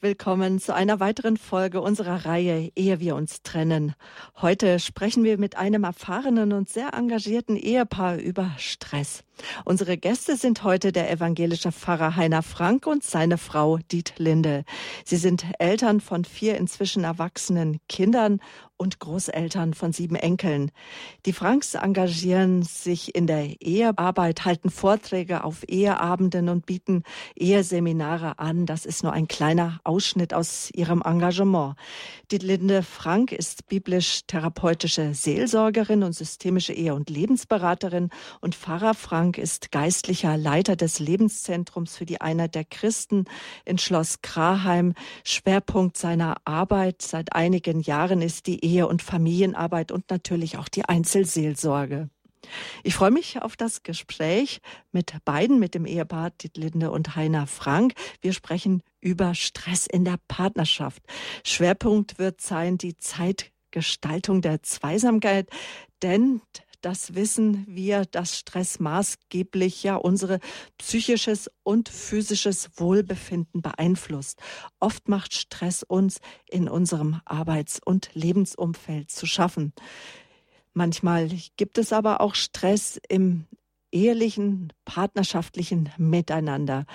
[0.00, 3.96] Willkommen zu einer weiteren Folge unserer Reihe Ehe wir uns trennen.
[4.40, 9.24] Heute sprechen wir mit einem erfahrenen und sehr engagierten Ehepaar über Stress.
[9.64, 14.62] Unsere Gäste sind heute der evangelische Pfarrer Heiner Frank und seine Frau Dietlinde.
[15.04, 18.38] Sie sind Eltern von vier inzwischen erwachsenen Kindern
[18.78, 20.70] und Großeltern von sieben Enkeln.
[21.26, 27.02] Die Franks engagieren sich in der Ehearbeit, halten Vorträge auf Eheabenden und bieten
[27.36, 28.64] Eheseminare an.
[28.64, 31.74] Das ist nur ein kleiner Ausschnitt aus ihrem Engagement.
[32.30, 38.10] Die Linde Frank ist biblisch-therapeutische Seelsorgerin und systemische Ehe- und Lebensberaterin
[38.40, 43.24] und Pfarrer Frank ist geistlicher Leiter des Lebenszentrums für die Einheit der Christen
[43.64, 44.94] in Schloss Kraheim.
[45.24, 50.84] Schwerpunkt seiner Arbeit seit einigen Jahren ist die Ehe- und Familienarbeit und natürlich auch die
[50.84, 52.10] Einzelseelsorge.
[52.82, 54.60] Ich freue mich auf das Gespräch
[54.92, 57.94] mit beiden, mit dem Ehepaar Dietlinde und Heiner Frank.
[58.20, 61.02] Wir sprechen über Stress in der Partnerschaft.
[61.44, 65.48] Schwerpunkt wird sein die Zeitgestaltung der Zweisamkeit,
[66.02, 66.40] denn
[66.80, 70.38] das wissen wir, dass Stress maßgeblich ja unsere
[70.78, 74.40] psychisches und physisches Wohlbefinden beeinflusst.
[74.78, 79.72] Oft macht Stress uns in unserem Arbeits- und Lebensumfeld zu schaffen.
[80.72, 83.46] Manchmal gibt es aber auch Stress im
[83.90, 86.86] ehelichen, partnerschaftlichen Miteinander.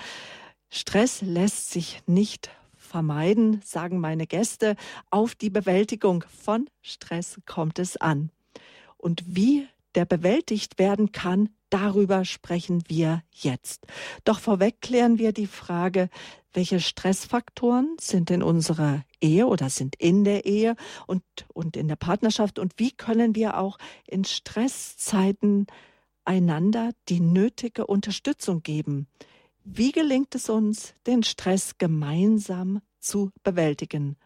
[0.70, 4.76] Stress lässt sich nicht vermeiden, sagen meine Gäste.
[5.10, 8.30] Auf die Bewältigung von Stress kommt es an.
[8.96, 13.86] Und wie der bewältigt werden kann, darüber sprechen wir jetzt.
[14.24, 16.08] Doch vorweg klären wir die Frage,
[16.52, 21.22] welche Stressfaktoren sind in unserer Ehe oder sind in der Ehe und,
[21.52, 25.66] und in der Partnerschaft und wie können wir auch in Stresszeiten
[26.24, 29.08] einander die nötige Unterstützung geben?
[29.64, 34.16] Wie gelingt es uns, den Stress gemeinsam zu bewältigen?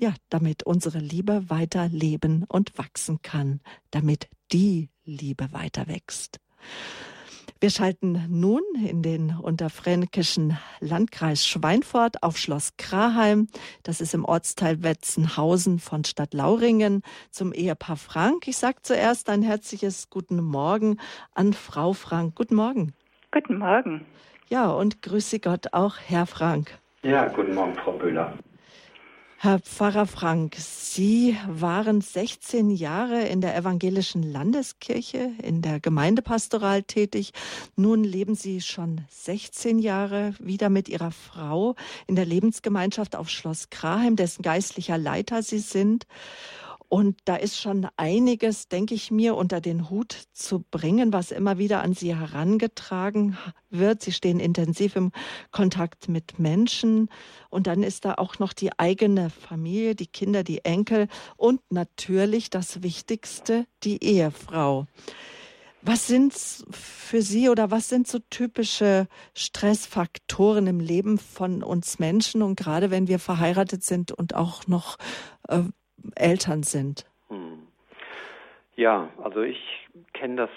[0.00, 6.38] Ja, damit unsere Liebe weiter leben und wachsen kann, damit die Liebe weiter wächst.
[7.60, 13.48] Wir schalten nun in den unterfränkischen Landkreis Schweinfurt auf Schloss Kraheim.
[13.82, 18.46] Das ist im Ortsteil Wetzenhausen von Stadt Lauringen zum Ehepaar Frank.
[18.46, 20.98] Ich sage zuerst ein herzliches Guten Morgen
[21.34, 22.36] an Frau Frank.
[22.36, 22.94] Guten Morgen.
[23.32, 24.06] Guten Morgen.
[24.48, 26.78] Ja, und grüße Gott auch Herr Frank.
[27.02, 28.38] Ja, guten Morgen, Frau Böhler.
[29.40, 37.30] Herr Pfarrer Frank, Sie waren 16 Jahre in der evangelischen Landeskirche, in der Gemeindepastoral tätig.
[37.76, 41.76] Nun leben Sie schon 16 Jahre wieder mit Ihrer Frau
[42.08, 46.08] in der Lebensgemeinschaft auf Schloss Kraheim, dessen geistlicher Leiter Sie sind.
[46.88, 51.58] Und da ist schon einiges, denke ich mir, unter den Hut zu bringen, was immer
[51.58, 53.36] wieder an Sie herangetragen
[53.68, 54.02] wird.
[54.02, 55.12] Sie stehen intensiv im
[55.50, 57.10] Kontakt mit Menschen.
[57.50, 62.48] Und dann ist da auch noch die eigene Familie, die Kinder, die Enkel und natürlich
[62.48, 64.86] das Wichtigste, die Ehefrau.
[65.82, 72.42] Was sind für Sie oder was sind so typische Stressfaktoren im Leben von uns Menschen
[72.42, 74.96] und gerade wenn wir verheiratet sind und auch noch
[75.48, 75.60] äh,
[76.14, 77.06] Eltern sind?
[77.28, 77.66] Hm.
[78.76, 80.50] Ja, also ich kenne das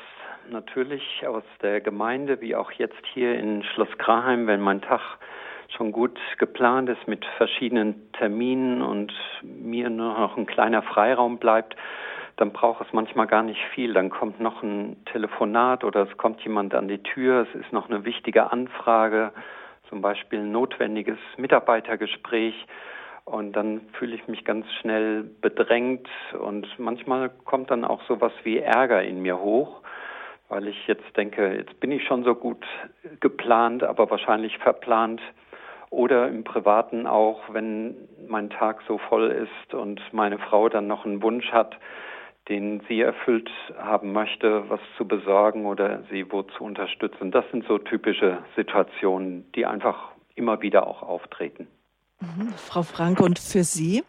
[0.49, 5.01] natürlich aus der Gemeinde, wie auch jetzt hier in Schloss Kraheim, wenn mein Tag
[5.75, 11.75] schon gut geplant ist mit verschiedenen Terminen und mir nur noch ein kleiner Freiraum bleibt,
[12.37, 13.93] dann braucht es manchmal gar nicht viel.
[13.93, 17.89] Dann kommt noch ein Telefonat oder es kommt jemand an die Tür, es ist noch
[17.89, 19.31] eine wichtige Anfrage,
[19.89, 22.55] zum Beispiel ein notwendiges Mitarbeitergespräch.
[23.25, 26.07] Und dann fühle ich mich ganz schnell bedrängt
[26.39, 29.81] und manchmal kommt dann auch sowas wie Ärger in mir hoch,
[30.49, 32.65] weil ich jetzt denke, jetzt bin ich schon so gut
[33.19, 35.21] geplant, aber wahrscheinlich verplant.
[35.91, 37.95] Oder im Privaten auch, wenn
[38.27, 41.77] mein Tag so voll ist und meine Frau dann noch einen Wunsch hat,
[42.49, 47.31] den sie erfüllt haben möchte, was zu besorgen oder sie wo zu unterstützen.
[47.31, 51.67] Das sind so typische Situationen, die einfach immer wieder auch auftreten.
[52.21, 52.53] Mhm.
[52.55, 54.03] Frau Frank, und für Sie?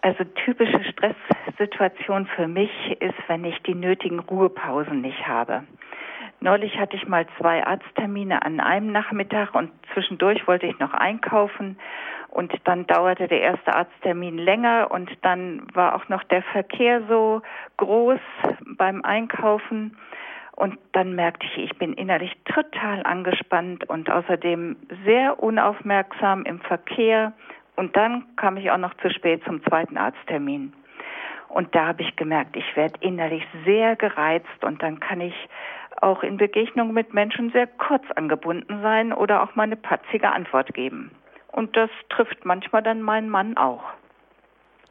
[0.00, 2.70] Also typische Stresssituation für mich
[3.00, 5.64] ist, wenn ich die nötigen Ruhepausen nicht habe.
[6.40, 11.76] Neulich hatte ich mal zwei Arzttermine an einem Nachmittag und zwischendurch wollte ich noch einkaufen
[12.28, 17.42] und dann dauerte der erste Arzttermin länger und dann war auch noch der Verkehr so
[17.76, 18.20] groß
[18.76, 19.96] beim Einkaufen
[20.58, 24.74] und dann merkte ich, ich bin innerlich total angespannt und außerdem
[25.04, 27.32] sehr unaufmerksam im Verkehr.
[27.76, 30.72] Und dann kam ich auch noch zu spät zum zweiten Arzttermin.
[31.48, 35.48] Und da habe ich gemerkt, ich werde innerlich sehr gereizt und dann kann ich
[36.00, 40.74] auch in Begegnungen mit Menschen sehr kurz angebunden sein oder auch mal eine patzige Antwort
[40.74, 41.12] geben.
[41.52, 43.84] Und das trifft manchmal dann meinen Mann auch.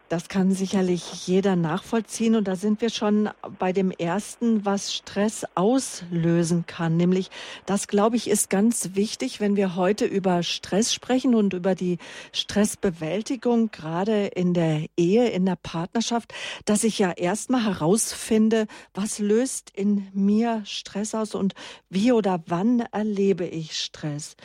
[0.09, 2.35] Das kann sicherlich jeder nachvollziehen.
[2.35, 6.95] Und da sind wir schon bei dem ersten, was Stress auslösen kann.
[6.95, 7.29] Nämlich,
[7.65, 11.97] das glaube ich, ist ganz wichtig, wenn wir heute über Stress sprechen und über die
[12.31, 16.33] Stressbewältigung, gerade in der Ehe, in der Partnerschaft,
[16.63, 21.53] dass ich ja erstmal herausfinde, was löst in mir Stress aus und
[21.89, 24.37] wie oder wann erlebe ich Stress.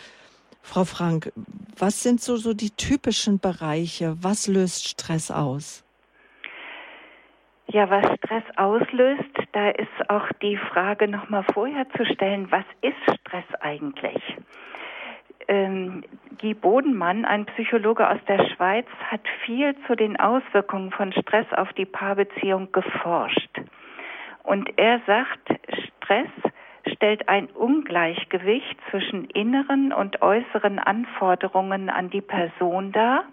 [0.63, 1.33] Frau Frank,
[1.77, 4.17] was sind so, so die typischen Bereiche?
[4.23, 5.85] Was löst Stress aus?
[7.67, 13.19] Ja, was Stress auslöst, da ist auch die Frage nochmal vorher zu stellen, was ist
[13.21, 14.23] Stress eigentlich?
[15.49, 16.05] Ähm,
[16.41, 21.73] Guy Bodenmann, ein Psychologe aus der Schweiz, hat viel zu den Auswirkungen von Stress auf
[21.73, 23.61] die Paarbeziehung geforscht.
[24.43, 25.49] Und er sagt,
[25.97, 26.31] Stress
[26.87, 33.25] stellt ein Ungleichgewicht zwischen inneren und äußeren Anforderungen an die Person dar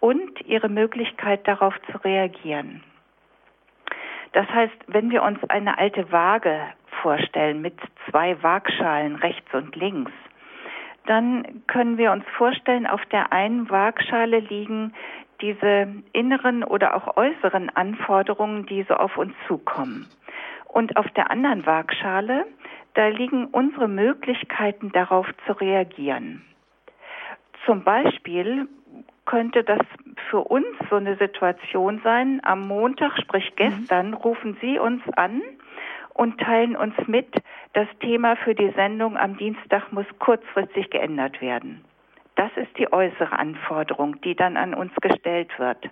[0.00, 2.82] und ihre Möglichkeit darauf zu reagieren.
[4.32, 6.60] Das heißt, wenn wir uns eine alte Waage
[7.02, 7.74] vorstellen mit
[8.08, 10.12] zwei Waagschalen rechts und links,
[11.06, 14.92] dann können wir uns vorstellen, auf der einen Waagschale liegen
[15.40, 20.06] diese inneren oder auch äußeren Anforderungen, die so auf uns zukommen.
[20.66, 22.46] Und auf der anderen Waagschale
[22.98, 26.42] da liegen unsere Möglichkeiten darauf zu reagieren.
[27.64, 28.66] Zum Beispiel
[29.24, 29.78] könnte das
[30.28, 32.40] für uns so eine Situation sein.
[32.42, 35.42] Am Montag, sprich gestern, rufen Sie uns an
[36.12, 37.32] und teilen uns mit,
[37.74, 41.84] das Thema für die Sendung am Dienstag muss kurzfristig geändert werden.
[42.34, 45.88] Das ist die äußere Anforderung, die dann an uns gestellt wird.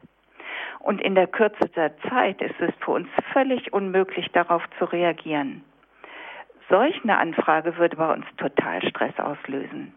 [0.81, 5.62] Und in der Kürze der Zeit ist es für uns völlig unmöglich, darauf zu reagieren.
[6.68, 9.94] Solch eine Anfrage würde bei uns total Stress auslösen.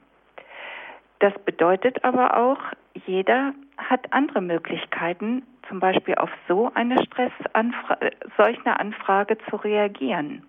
[1.19, 2.60] Das bedeutet aber auch,
[3.06, 10.44] jeder hat andere Möglichkeiten, zum Beispiel auf so eine Stressanfrage, solch eine Anfrage zu reagieren.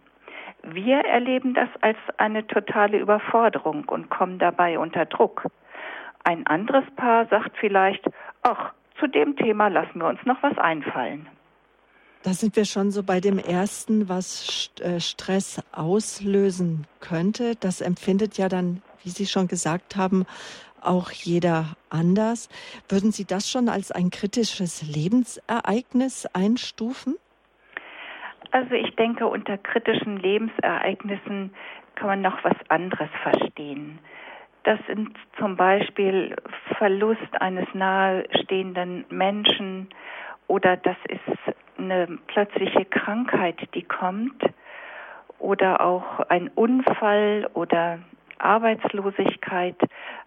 [0.62, 5.46] Wir erleben das als eine totale Überforderung und kommen dabei unter Druck.
[6.24, 8.04] Ein anderes Paar sagt vielleicht,
[8.42, 11.26] ach, zu dem Thema lassen wir uns noch was einfallen.
[12.22, 17.54] Da sind wir schon so bei dem ersten, was äh, Stress auslösen könnte.
[17.56, 20.26] Das empfindet ja dann, wie Sie schon gesagt haben,
[20.82, 22.50] auch jeder anders.
[22.90, 27.16] Würden Sie das schon als ein kritisches Lebensereignis einstufen?
[28.50, 31.54] Also ich denke, unter kritischen Lebensereignissen
[31.94, 33.98] kann man noch was anderes verstehen.
[34.64, 36.36] Das sind zum Beispiel
[36.76, 39.88] Verlust eines nahestehenden Menschen
[40.48, 41.54] oder das ist
[41.84, 44.42] eine plötzliche Krankheit, die kommt
[45.38, 47.98] oder auch ein Unfall oder
[48.38, 49.76] Arbeitslosigkeit,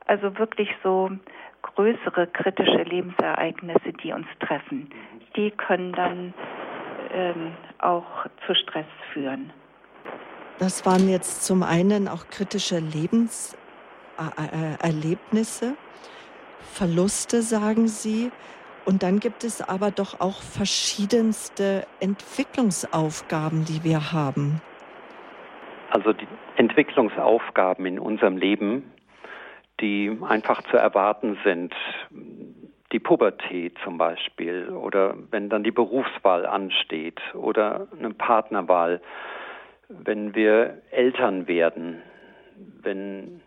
[0.06, 1.12] also wirklich so
[1.62, 4.90] größere kritische Lebensereignisse, die uns treffen,
[5.36, 6.34] die können dann
[7.12, 9.52] ähm, auch zu Stress führen.
[10.60, 15.76] Das waren jetzt zum einen auch kritische Lebenserlebnisse,
[16.74, 18.32] Verluste, sagen Sie.
[18.86, 24.62] Und dann gibt es aber doch auch verschiedenste Entwicklungsaufgaben, die wir haben.
[25.90, 26.28] Also die
[26.58, 28.92] Entwicklungsaufgaben in unserem Leben,
[29.80, 31.74] die einfach zu erwarten sind.
[32.92, 39.02] Die Pubertät zum Beispiel oder wenn dann die Berufswahl ansteht oder eine Partnerwahl,
[39.88, 42.02] wenn wir Eltern werden,
[42.82, 43.42] wenn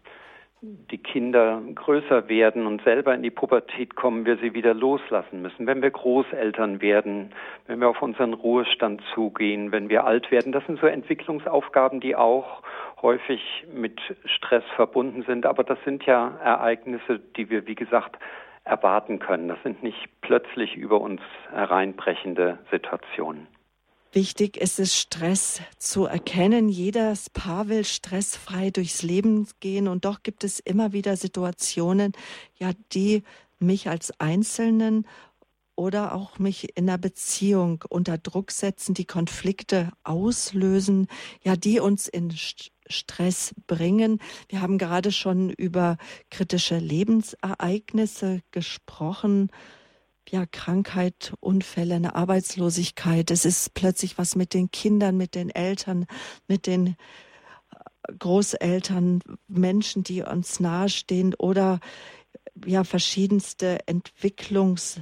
[0.91, 5.67] die Kinder größer werden und selber in die Pubertät kommen, wir sie wieder loslassen müssen.
[5.67, 7.33] Wenn wir Großeltern werden,
[7.67, 12.17] wenn wir auf unseren Ruhestand zugehen, wenn wir alt werden, das sind so Entwicklungsaufgaben, die
[12.17, 12.63] auch
[13.03, 15.47] häufig mit Stress verbunden sind.
[15.47, 18.19] Aber das sind ja Ereignisse, die wir, wie gesagt,
[18.65, 19.49] erwarten können.
[19.49, 21.21] Das sind nicht plötzlich über uns
[21.53, 23.47] hereinbrechende Situationen.
[24.17, 26.71] Wichtig ist es, Stress zu erkennen.
[26.71, 32.13] Jedes Paar will stressfrei durchs Leben gehen und doch gibt es immer wieder Situationen,
[32.55, 33.25] ja, die
[33.59, 35.07] mich als Einzelnen
[35.75, 41.09] oder auch mich in einer Beziehung unter Druck setzen, die Konflikte auslösen,
[41.45, 42.33] ja, die uns in
[42.87, 44.19] Stress bringen.
[44.49, 45.99] Wir haben gerade schon über
[46.31, 49.51] kritische Lebensereignisse gesprochen
[50.29, 53.31] ja, Krankheit, Unfälle, eine Arbeitslosigkeit.
[53.31, 56.07] Es ist plötzlich was mit den Kindern, mit den Eltern,
[56.49, 61.81] mit den äh, Großeltern, Menschen, die uns nahestehen oder
[62.65, 65.01] ja, verschiedenste Entwicklungs,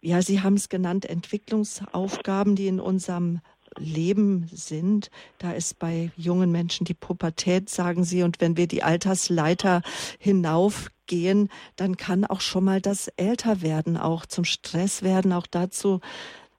[0.00, 3.40] ja, Sie haben es genannt, Entwicklungsaufgaben, die in unserem
[3.76, 5.10] Leben sind.
[5.38, 8.22] Da ist bei jungen Menschen die Pubertät, sagen Sie.
[8.22, 9.82] Und wenn wir die Altersleiter
[10.18, 15.32] hinauf gehen, dann kann auch schon mal das Älterwerden auch zum Stress werden.
[15.32, 16.00] Auch dazu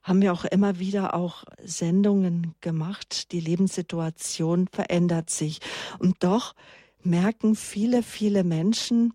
[0.02, 3.32] haben wir auch immer wieder auch Sendungen gemacht.
[3.32, 5.60] Die Lebenssituation verändert sich.
[5.98, 6.54] Und doch
[7.02, 9.14] merken viele, viele Menschen,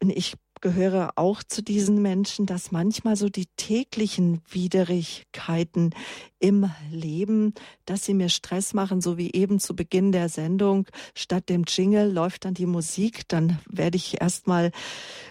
[0.00, 5.90] und ich gehöre auch zu diesen Menschen, dass manchmal so die täglichen Widrigkeiten
[6.38, 7.52] im Leben,
[7.84, 10.86] dass sie mir Stress machen, so wie eben zu Beginn der Sendung.
[11.14, 14.72] Statt dem Jingle läuft dann die Musik, dann werde ich erstmal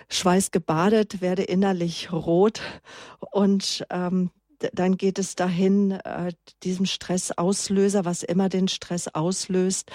[0.09, 2.61] schweißgebadet, werde innerlich rot
[3.31, 4.29] und ähm,
[4.71, 9.91] dann geht es dahin, äh, diesem Stressauslöser, was immer den Stress auslöst,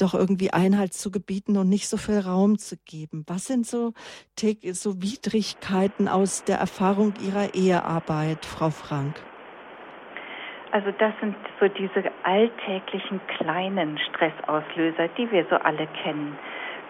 [0.00, 3.24] doch irgendwie Einhalt zu gebieten und nicht so viel Raum zu geben.
[3.26, 3.92] Was sind so,
[4.72, 9.16] so Widrigkeiten aus der Erfahrung Ihrer Ehearbeit, Frau Frank?
[10.70, 16.38] Also das sind so diese alltäglichen kleinen Stressauslöser, die wir so alle kennen.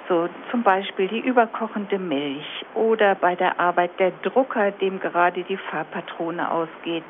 [0.09, 5.59] So zum Beispiel die überkochende Milch oder bei der Arbeit der Drucker, dem gerade die
[5.71, 7.05] Fahrpatrone ausgeht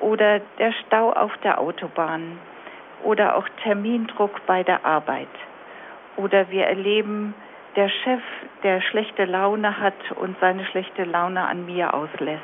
[0.00, 2.38] oder der Stau auf der Autobahn
[3.04, 5.28] oder auch Termindruck bei der Arbeit.
[6.16, 7.34] Oder wir erleben
[7.76, 8.20] der Chef,
[8.62, 12.42] der schlechte Laune hat und seine schlechte Laune an mir auslässt.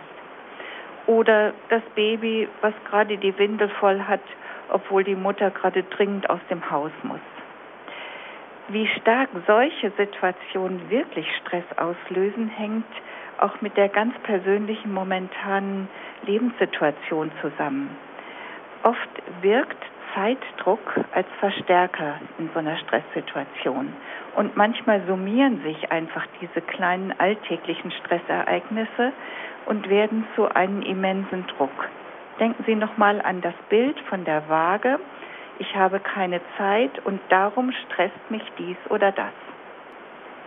[1.07, 4.21] Oder das Baby, was gerade die Windel voll hat,
[4.69, 7.21] obwohl die Mutter gerade dringend aus dem Haus muss.
[8.69, 12.85] Wie stark solche Situationen wirklich Stress auslösen, hängt
[13.39, 15.89] auch mit der ganz persönlichen momentanen
[16.25, 17.97] Lebenssituation zusammen.
[18.83, 19.85] Oft wirkt
[20.16, 20.80] Zeitdruck
[21.12, 23.92] als Verstärker in so einer Stresssituation.
[24.35, 29.12] Und manchmal summieren sich einfach diese kleinen alltäglichen Stressereignisse
[29.66, 31.90] und werden zu einem immensen Druck.
[32.40, 34.99] Denken Sie nochmal an das Bild von der Waage.
[35.58, 39.32] Ich habe keine Zeit und darum stresst mich dies oder das.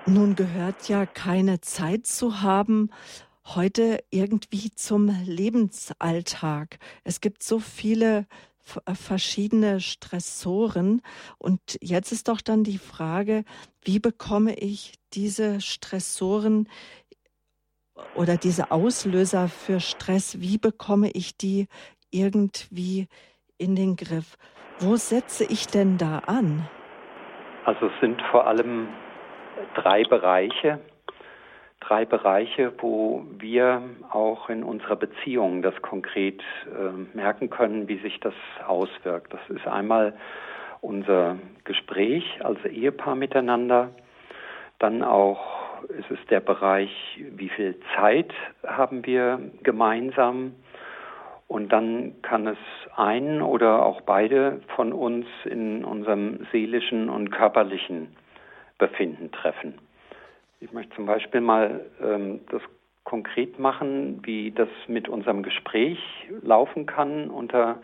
[0.07, 2.89] Nun gehört ja keine Zeit zu haben
[3.55, 6.77] heute irgendwie zum Lebensalltag.
[7.03, 8.25] Es gibt so viele
[8.93, 11.01] verschiedene Stressoren.
[11.37, 13.43] Und jetzt ist doch dann die Frage,
[13.83, 16.67] wie bekomme ich diese Stressoren
[18.15, 21.67] oder diese Auslöser für Stress, wie bekomme ich die
[22.11, 23.07] irgendwie
[23.57, 24.37] in den Griff?
[24.79, 26.67] Wo setze ich denn da an?
[27.65, 28.87] Also es sind vor allem
[29.75, 30.79] drei Bereiche
[31.89, 33.81] drei Bereiche, wo wir
[34.11, 38.35] auch in unserer Beziehung das konkret äh, merken können, wie sich das
[38.67, 39.33] auswirkt.
[39.33, 40.13] Das ist einmal
[40.81, 43.89] unser Gespräch als Ehepaar miteinander,
[44.77, 48.31] dann auch ist es der Bereich, wie viel Zeit
[48.65, 50.53] haben wir gemeinsam
[51.47, 52.57] und dann kann es
[52.95, 58.15] einen oder auch beide von uns in unserem seelischen und körperlichen
[58.77, 59.73] Befinden treffen.
[60.61, 62.61] Ich möchte zum Beispiel mal ähm, das
[63.05, 65.99] konkret machen, wie das mit unserem Gespräch
[66.41, 67.79] laufen kann unter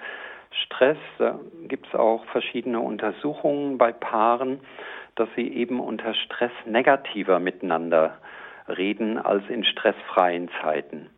[0.51, 0.97] Stress.
[1.17, 4.59] Da gibt es auch verschiedene Untersuchungen bei Paaren,
[5.15, 8.19] dass sie eben unter Stress negativer miteinander
[8.67, 11.09] reden als in stressfreien Zeiten.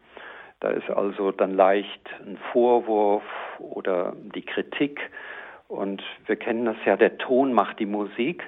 [0.60, 3.24] Da ist also dann leicht ein Vorwurf
[3.60, 5.00] oder die Kritik.
[5.68, 8.44] Und wir kennen das ja, der Ton macht die Musik,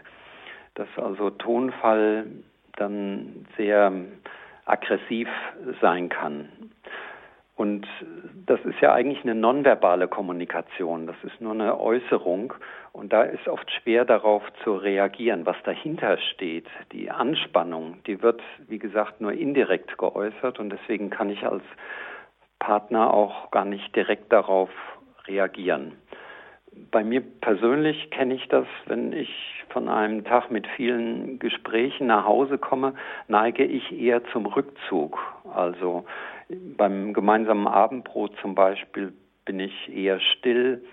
[0.76, 2.28] dass also Tonfall
[2.80, 3.92] dann sehr
[4.66, 5.28] aggressiv
[5.82, 6.50] sein kann.
[7.60, 7.86] Und
[8.46, 12.54] das ist ja eigentlich eine nonverbale Kommunikation, das ist nur eine Äußerung
[12.94, 16.68] und da ist oft schwer darauf zu reagieren, was dahinter steht.
[16.94, 21.64] Die Anspannung, die wird, wie gesagt, nur indirekt geäußert und deswegen kann ich als
[22.60, 24.70] Partner auch gar nicht direkt darauf
[25.28, 25.98] reagieren.
[26.92, 29.30] Bei mir persönlich kenne ich das, wenn ich
[29.70, 32.94] von einem Tag mit vielen Gesprächen nach Hause komme,
[33.28, 35.20] neige ich eher zum Rückzug.
[35.54, 36.06] Also
[36.50, 39.14] beim gemeinsamen Abendbrot zum Beispiel
[39.46, 40.84] bin ich eher still,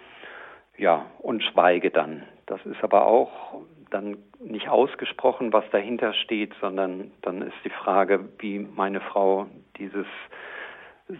[0.76, 2.24] ja, und schweige dann.
[2.46, 8.28] Das ist aber auch dann nicht ausgesprochen, was dahinter steht, sondern dann ist die Frage,
[8.38, 9.46] wie meine Frau
[9.78, 10.06] dieses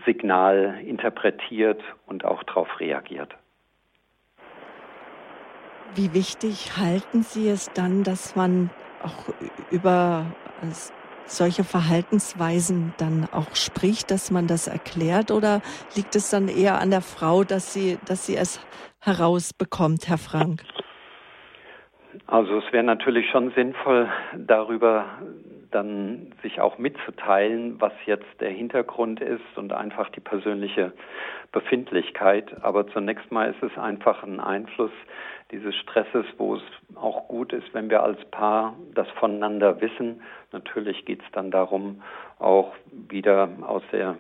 [0.05, 3.35] Signal interpretiert und auch darauf reagiert.
[5.95, 8.71] Wie wichtig halten Sie es dann, dass man
[9.03, 9.29] auch
[9.71, 10.27] über
[11.27, 15.61] solche Verhaltensweisen dann auch spricht, dass man das erklärt oder
[15.95, 18.61] liegt es dann eher an der Frau, dass sie, dass sie es
[19.01, 20.63] herausbekommt, Herr Frank?
[22.27, 25.05] Also es wäre natürlich schon sinnvoll, darüber
[25.71, 30.93] dann sich auch mitzuteilen, was jetzt der Hintergrund ist und einfach die persönliche
[31.53, 32.65] Befindlichkeit.
[32.65, 34.93] Aber zunächst mal ist es einfach ein Einfluss
[35.51, 36.63] dieses Stresses, wo es
[36.97, 40.23] auch gut ist, wenn wir als Paar das voneinander wissen.
[40.53, 42.03] Natürlich geht es dann darum,
[42.39, 44.19] auch wieder aus der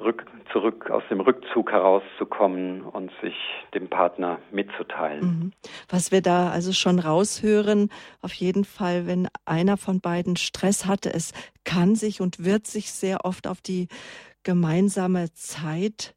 [0.00, 3.34] rück, zurück aus dem Rückzug herauszukommen und sich
[3.74, 5.20] dem Partner mitzuteilen.
[5.20, 5.52] Mhm.
[5.88, 7.90] Was wir da also schon raushören,
[8.22, 11.32] auf jeden Fall, wenn einer von beiden Stress hatte, es
[11.64, 13.88] kann sich und wird sich sehr oft auf die
[14.42, 16.14] gemeinsame Zeit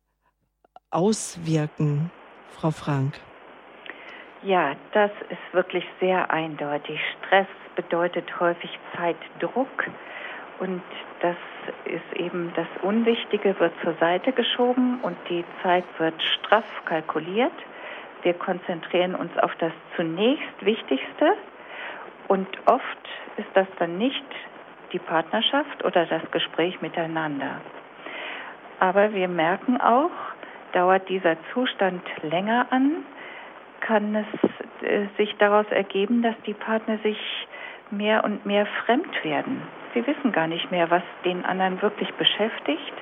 [0.89, 2.11] auswirken.
[2.49, 3.19] Frau Frank.
[4.43, 6.99] Ja, das ist wirklich sehr eindeutig.
[7.17, 9.85] Stress bedeutet häufig Zeitdruck
[10.59, 10.83] und
[11.21, 11.37] das
[11.85, 17.53] ist eben das Unwichtige wird zur Seite geschoben und die Zeit wird straff kalkuliert.
[18.23, 21.37] Wir konzentrieren uns auf das zunächst Wichtigste
[22.27, 24.25] und oft ist das dann nicht
[24.91, 27.61] die Partnerschaft oder das Gespräch miteinander.
[28.81, 30.11] Aber wir merken auch,
[30.73, 33.05] dauert dieser Zustand länger an,
[33.83, 37.17] kann es äh, sich daraus ergeben, dass die Partner sich
[37.91, 39.61] mehr und mehr fremd werden.
[39.93, 42.93] Sie wissen gar nicht mehr, was den anderen wirklich beschäftigt.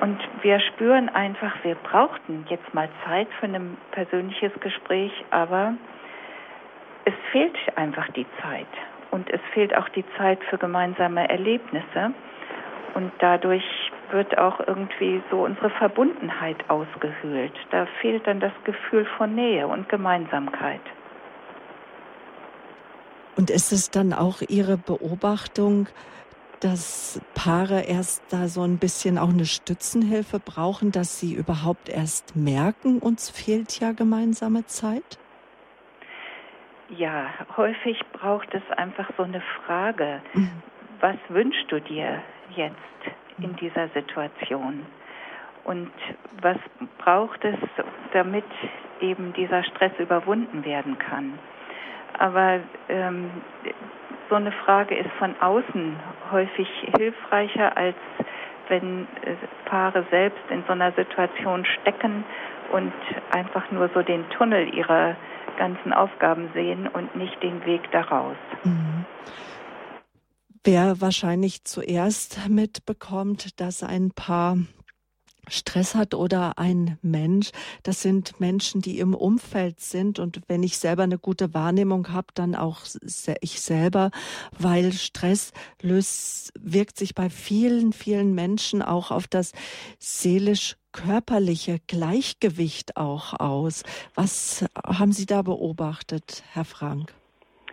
[0.00, 5.74] Und wir spüren einfach, wir brauchten jetzt mal Zeit für ein persönliches Gespräch, aber
[7.04, 8.66] es fehlt einfach die Zeit.
[9.10, 12.12] Und es fehlt auch die Zeit für gemeinsame Erlebnisse.
[12.94, 13.64] Und dadurch
[14.10, 17.52] wird auch irgendwie so unsere Verbundenheit ausgehöhlt.
[17.70, 20.80] Da fehlt dann das Gefühl von Nähe und Gemeinsamkeit.
[23.36, 25.88] Und ist es dann auch Ihre Beobachtung,
[26.60, 32.36] dass Paare erst da so ein bisschen auch eine Stützenhilfe brauchen, dass sie überhaupt erst
[32.36, 35.18] merken, uns fehlt ja gemeinsame Zeit?
[36.88, 40.22] Ja, häufig braucht es einfach so eine Frage.
[40.32, 40.62] Mhm.
[41.00, 42.22] Was wünschst du dir
[42.54, 42.76] jetzt
[43.38, 43.56] in mhm.
[43.56, 44.86] dieser Situation?
[45.64, 45.90] Und
[46.42, 46.58] was
[46.98, 47.56] braucht es,
[48.12, 48.44] damit
[49.00, 51.38] eben dieser Stress überwunden werden kann?
[52.18, 53.30] Aber ähm,
[54.28, 55.96] so eine Frage ist von außen
[56.30, 57.96] häufig hilfreicher, als
[58.68, 59.34] wenn äh,
[59.64, 62.24] Paare selbst in so einer Situation stecken
[62.72, 62.92] und
[63.30, 65.16] einfach nur so den Tunnel ihrer
[65.58, 68.36] ganzen Aufgaben sehen und nicht den Weg daraus.
[68.64, 69.04] Mhm.
[70.66, 74.56] Wer wahrscheinlich zuerst mitbekommt, dass ein Paar
[75.46, 77.50] Stress hat oder ein Mensch,
[77.82, 82.28] das sind Menschen, die im Umfeld sind und wenn ich selber eine gute Wahrnehmung habe,
[82.32, 82.80] dann auch
[83.42, 84.10] ich selber,
[84.58, 89.52] weil Stress löst, wirkt sich bei vielen, vielen Menschen auch auf das
[89.98, 93.82] seelisch-körperliche Gleichgewicht auch aus.
[94.14, 97.12] Was haben Sie da beobachtet, Herr Frank?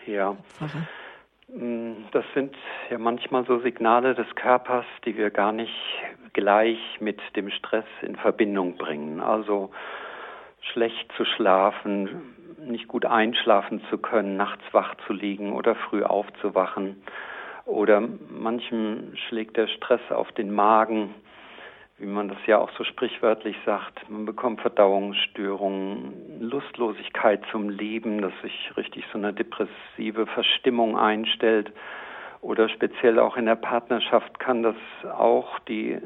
[0.06, 0.36] Ja.
[0.44, 0.90] Pfarrer.
[1.54, 2.56] Mm, das sind
[2.90, 5.76] ja manchmal so Signale des Körpers, die wir gar nicht
[6.34, 9.20] gleich mit dem Stress in Verbindung bringen.
[9.20, 9.72] Also
[10.62, 17.02] schlecht zu schlafen, nicht gut einschlafen zu können, nachts wach zu liegen oder früh aufzuwachen.
[17.66, 21.14] Oder manchem schlägt der Stress auf den Magen,
[22.02, 24.10] wie man das ja auch so sprichwörtlich sagt.
[24.10, 31.72] Man bekommt Verdauungsstörungen, Lustlosigkeit zum Leben, dass sich richtig so eine depressive Verstimmung einstellt
[32.42, 34.76] oder speziell auch in der Partnerschaft kann das
[35.14, 36.00] auch die,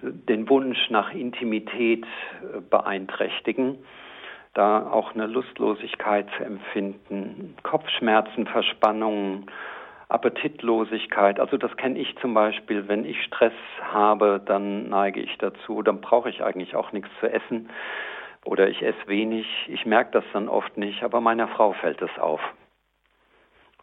[0.00, 3.78] den Wunsch nach Intimität äh, beeinträchtigen,
[4.54, 9.50] da auch eine Lustlosigkeit zu empfinden, Kopfschmerzen, Verspannungen,
[10.14, 11.40] Appetitlosigkeit.
[11.40, 16.00] Also das kenne ich zum Beispiel, wenn ich Stress habe, dann neige ich dazu, dann
[16.00, 17.68] brauche ich eigentlich auch nichts zu essen
[18.44, 19.46] oder ich esse wenig.
[19.68, 22.40] Ich merke das dann oft nicht, aber meiner Frau fällt es auf.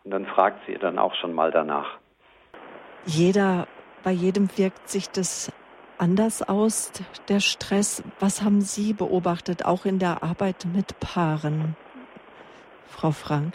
[0.03, 1.97] Und dann fragt sie dann auch schon mal danach.
[3.05, 3.67] Jeder,
[4.03, 5.51] bei jedem wirkt sich das
[5.97, 6.91] anders aus,
[7.27, 8.03] der Stress.
[8.19, 11.75] Was haben Sie beobachtet, auch in der Arbeit mit Paaren,
[12.87, 13.53] Frau Frank?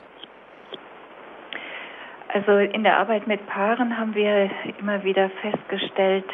[2.36, 6.26] Also in der Arbeit mit Paaren haben wir immer wieder festgestellt,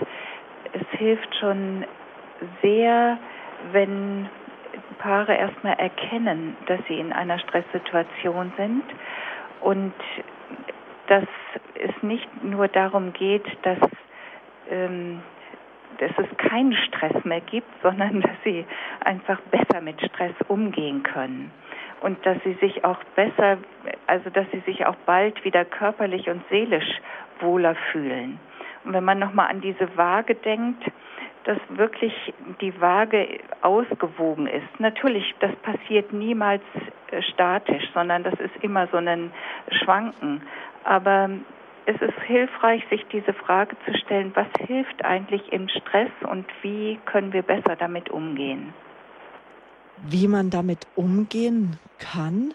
[0.72, 1.84] es hilft schon
[2.60, 3.18] sehr,
[3.70, 4.28] wenn
[4.98, 8.82] Paare erstmal erkennen, dass sie in einer Stresssituation sind.
[9.60, 9.94] Und
[11.06, 11.22] dass
[11.74, 13.78] es nicht nur darum geht, dass,
[14.70, 15.22] ähm,
[15.98, 18.66] dass es keinen Stress mehr gibt, sondern dass sie
[19.04, 21.52] einfach besser mit Stress umgehen können
[22.02, 23.58] und dass sie sich auch besser,
[24.06, 27.00] also dass sie sich auch bald wieder körperlich und seelisch
[27.40, 28.38] wohler fühlen.
[28.84, 30.84] Und wenn man nochmal an diese Waage denkt,
[31.44, 32.14] dass wirklich
[32.60, 34.78] die Waage ausgewogen ist.
[34.78, 36.62] Natürlich, das passiert niemals
[37.10, 39.32] äh, statisch, sondern das ist immer so ein
[39.82, 40.42] Schwanken.
[40.84, 41.30] Aber
[41.86, 46.98] es ist hilfreich, sich diese Frage zu stellen, was hilft eigentlich im Stress und wie
[47.06, 48.72] können wir besser damit umgehen?
[50.08, 52.54] Wie man damit umgehen kann,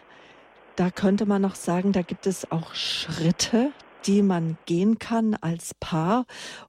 [0.76, 3.72] da könnte man noch sagen, da gibt es auch Schritte,
[4.06, 6.26] die man gehen kann als Paar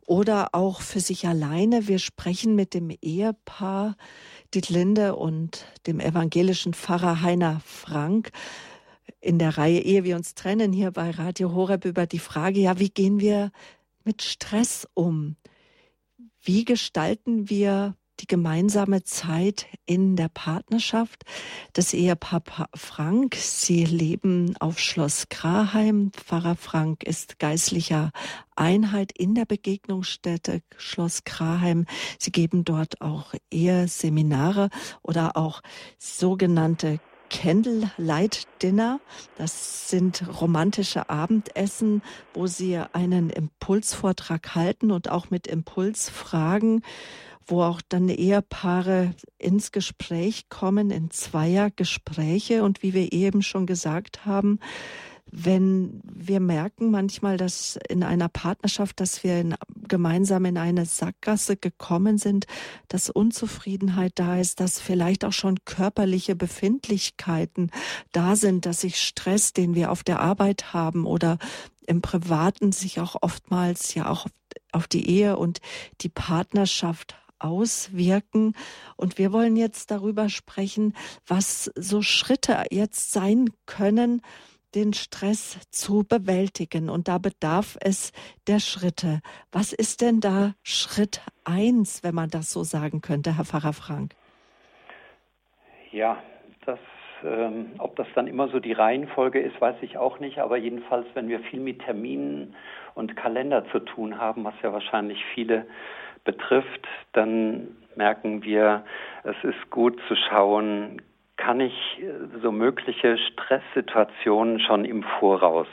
[0.07, 1.87] oder auch für sich alleine.
[1.89, 3.97] Wir sprechen mit dem Ehepaar
[4.55, 8.31] Dietlinde und dem evangelischen Pfarrer Heiner Frank
[9.21, 12.79] in der Reihe Ehe wir uns trennen hier bei Radio Horeb über die Frage, ja,
[12.79, 13.51] wie gehen wir
[14.05, 15.37] mit Stress um?
[16.41, 21.25] Wie gestalten wir die gemeinsame Zeit in der Partnerschaft.
[21.73, 22.43] Das Ehepaar
[22.75, 26.13] Frank, sie leben auf Schloss Graheim.
[26.13, 28.13] Pfarrer Frank ist geistlicher
[28.57, 31.87] Einheit in der Begegnungsstätte Schloss Graheim.
[32.19, 34.71] Sie geben dort auch Eheseminare
[35.03, 35.63] oder auch
[35.99, 37.01] sogenannte
[37.31, 39.01] Candlelight Dinner.
[39.37, 42.03] Das sind romantische Abendessen,
[42.35, 46.83] wo Sie einen Impulsvortrag halten und auch mit Impulsfragen
[47.49, 52.63] wo auch dann Ehepaare ins Gespräch kommen, in Zweiergespräche.
[52.63, 54.61] Und wie wir eben schon gesagt haben,
[55.31, 59.55] wenn wir merken manchmal, dass in einer Partnerschaft, dass wir in,
[59.87, 62.47] gemeinsam in eine Sackgasse gekommen sind,
[62.89, 67.71] dass Unzufriedenheit da ist, dass vielleicht auch schon körperliche Befindlichkeiten
[68.13, 71.39] da sind, dass sich Stress, den wir auf der Arbeit haben oder
[71.87, 74.27] im Privaten sich auch oftmals ja auch
[74.73, 75.61] auf die Ehe und
[76.01, 78.55] die Partnerschaft auswirken.
[78.97, 80.95] Und wir wollen jetzt darüber sprechen,
[81.27, 84.23] was so Schritte jetzt sein können,
[84.75, 86.91] den Stress zu bewältigen.
[86.91, 88.13] Und da bedarf es
[88.47, 89.21] der Schritte.
[89.51, 94.15] Was ist denn da Schritt eins, wenn man das so sagen könnte, Herr Pfarrer Frank?
[95.91, 96.23] Ja,
[96.67, 96.79] das,
[97.25, 100.39] ähm, ob das dann immer so die Reihenfolge ist, weiß ich auch nicht.
[100.39, 102.55] Aber jedenfalls, wenn wir viel mit Terminen
[102.95, 105.67] und Kalender zu tun haben, was ja wahrscheinlich viele
[106.29, 108.85] betrifft, dann merken wir,
[109.25, 111.01] es ist gut zu schauen,
[111.39, 115.69] kann ich äh, so mögliche Stresssituationen schon im Voraus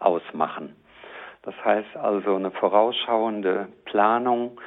[0.00, 0.74] ausmachen.
[1.42, 4.60] Das heißt also eine vorausschauende Planung,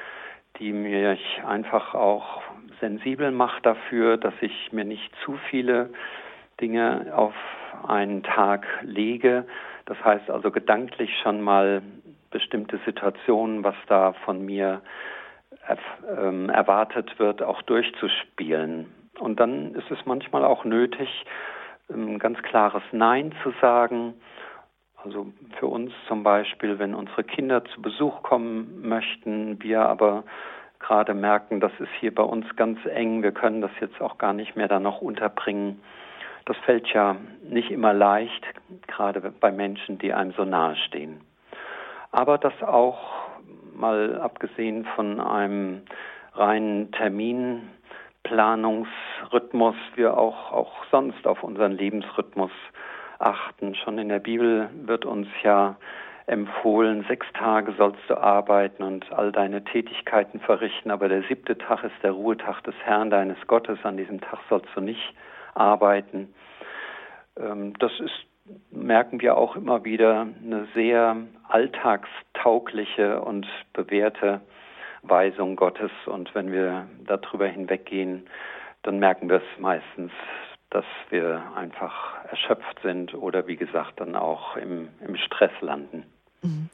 [0.60, 2.42] die mich einfach auch
[2.80, 5.90] sensibel macht dafür, dass ich mir nicht zu viele
[6.62, 7.36] Dinge auf
[7.86, 9.46] einen Tag lege.
[9.86, 11.82] Das heißt also gedanklich schon mal
[12.32, 14.82] bestimmte Situationen, was da von mir
[16.18, 18.92] ähm, erwartet wird, auch durchzuspielen.
[19.20, 21.26] Und dann ist es manchmal auch nötig,
[21.90, 24.16] ein ganz klares Nein zu sagen.
[25.04, 25.28] Also
[25.60, 30.24] für uns zum Beispiel, wenn unsere Kinder zu Besuch kommen möchten, wir aber
[30.80, 34.34] gerade merken, das ist hier bei uns ganz eng, wir können das jetzt auch gar
[34.34, 35.82] nicht mehr da noch unterbringen.
[36.46, 38.46] Das fällt ja nicht immer leicht,
[38.88, 41.22] gerade bei Menschen, die einem so nahe stehen.
[42.12, 43.25] Aber das auch
[43.76, 45.82] mal abgesehen von einem
[46.34, 52.52] reinen Terminplanungsrhythmus, wir auch, auch sonst auf unseren Lebensrhythmus
[53.20, 53.76] achten.
[53.76, 55.78] Schon in der Bibel wird uns ja
[56.28, 61.84] empfohlen, sechs Tage sollst du arbeiten und all deine Tätigkeiten verrichten, aber der siebte Tag
[61.84, 65.14] ist der Ruhetag des Herrn deines Gottes, an diesem Tag sollst du nicht
[65.54, 66.34] arbeiten.
[67.38, 68.26] Ähm, das ist
[68.72, 74.42] merken wir auch immer wieder eine sehr alltagstaugliche und bewährte
[75.02, 75.92] Weisung Gottes.
[76.06, 78.28] Und wenn wir darüber hinweggehen,
[78.84, 80.12] dann merken wir es meistens,
[80.70, 86.04] dass wir einfach erschöpft sind oder wie gesagt dann auch im, im Stress landen.
[86.42, 86.70] Mhm.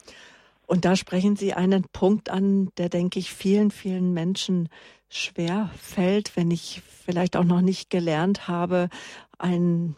[0.66, 4.70] Und da sprechen Sie einen Punkt an, der, denke ich, vielen, vielen Menschen
[5.10, 8.88] schwer fällt, wenn ich vielleicht auch noch nicht gelernt habe,
[9.38, 9.98] ein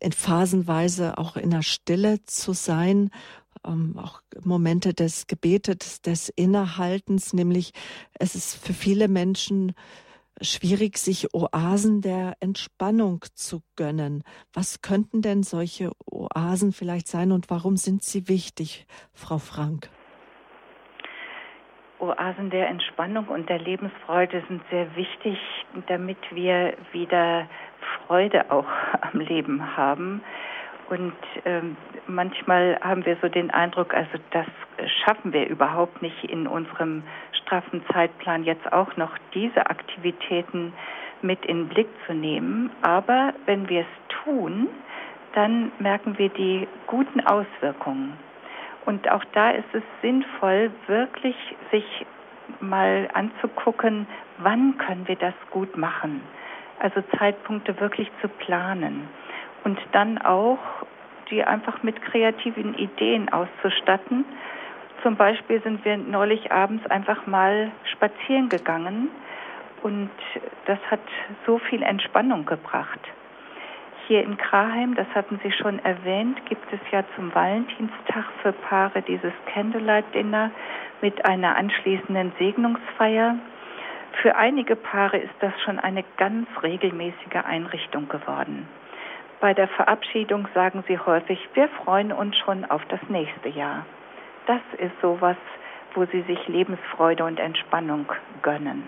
[0.00, 3.10] in phasenweise auch in der Stille zu sein,
[3.64, 7.72] ähm, auch Momente des Gebetes, des Innehaltens, nämlich
[8.14, 9.72] es ist für viele Menschen
[10.40, 14.22] schwierig, sich Oasen der Entspannung zu gönnen.
[14.52, 19.90] Was könnten denn solche Oasen vielleicht sein und warum sind sie wichtig, Frau Frank?
[21.98, 25.38] Oasen der Entspannung und der Lebensfreude sind sehr wichtig,
[25.86, 27.48] damit wir wieder
[28.06, 28.66] Freude auch
[29.00, 30.22] am Leben haben.
[30.88, 34.46] Und ähm, manchmal haben wir so den Eindruck, also das
[35.04, 40.72] schaffen wir überhaupt nicht in unserem straffen Zeitplan jetzt auch noch diese Aktivitäten
[41.22, 42.70] mit in den Blick zu nehmen.
[42.82, 44.68] Aber wenn wir es tun,
[45.34, 48.12] dann merken wir die guten Auswirkungen.
[48.86, 51.36] Und auch da ist es sinnvoll, wirklich
[51.70, 52.06] sich
[52.60, 54.06] mal anzugucken,
[54.38, 56.22] wann können wir das gut machen.
[56.78, 59.08] Also Zeitpunkte wirklich zu planen
[59.64, 60.58] und dann auch
[61.30, 64.24] die einfach mit kreativen Ideen auszustatten.
[65.02, 69.08] Zum Beispiel sind wir neulich abends einfach mal spazieren gegangen
[69.82, 70.10] und
[70.66, 71.00] das hat
[71.46, 73.00] so viel Entspannung gebracht.
[74.06, 79.02] Hier in Kraheim, das hatten Sie schon erwähnt, gibt es ja zum Valentinstag für Paare
[79.02, 80.52] dieses Candlelight Dinner
[81.02, 83.34] mit einer anschließenden Segnungsfeier.
[84.22, 88.68] Für einige Paare ist das schon eine ganz regelmäßige Einrichtung geworden.
[89.40, 93.84] Bei der Verabschiedung sagen sie häufig, wir freuen uns schon auf das nächste Jahr.
[94.46, 95.36] Das ist sowas,
[95.94, 98.06] wo sie sich Lebensfreude und Entspannung
[98.42, 98.84] gönnen.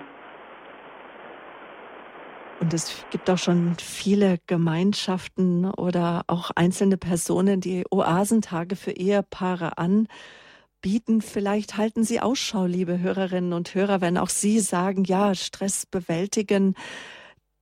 [2.60, 9.78] Und es gibt auch schon viele Gemeinschaften oder auch einzelne Personen, die Oasentage für Ehepaare
[9.78, 11.22] anbieten.
[11.22, 16.74] Vielleicht halten Sie Ausschau, liebe Hörerinnen und Hörer, wenn auch Sie sagen, ja, Stress bewältigen.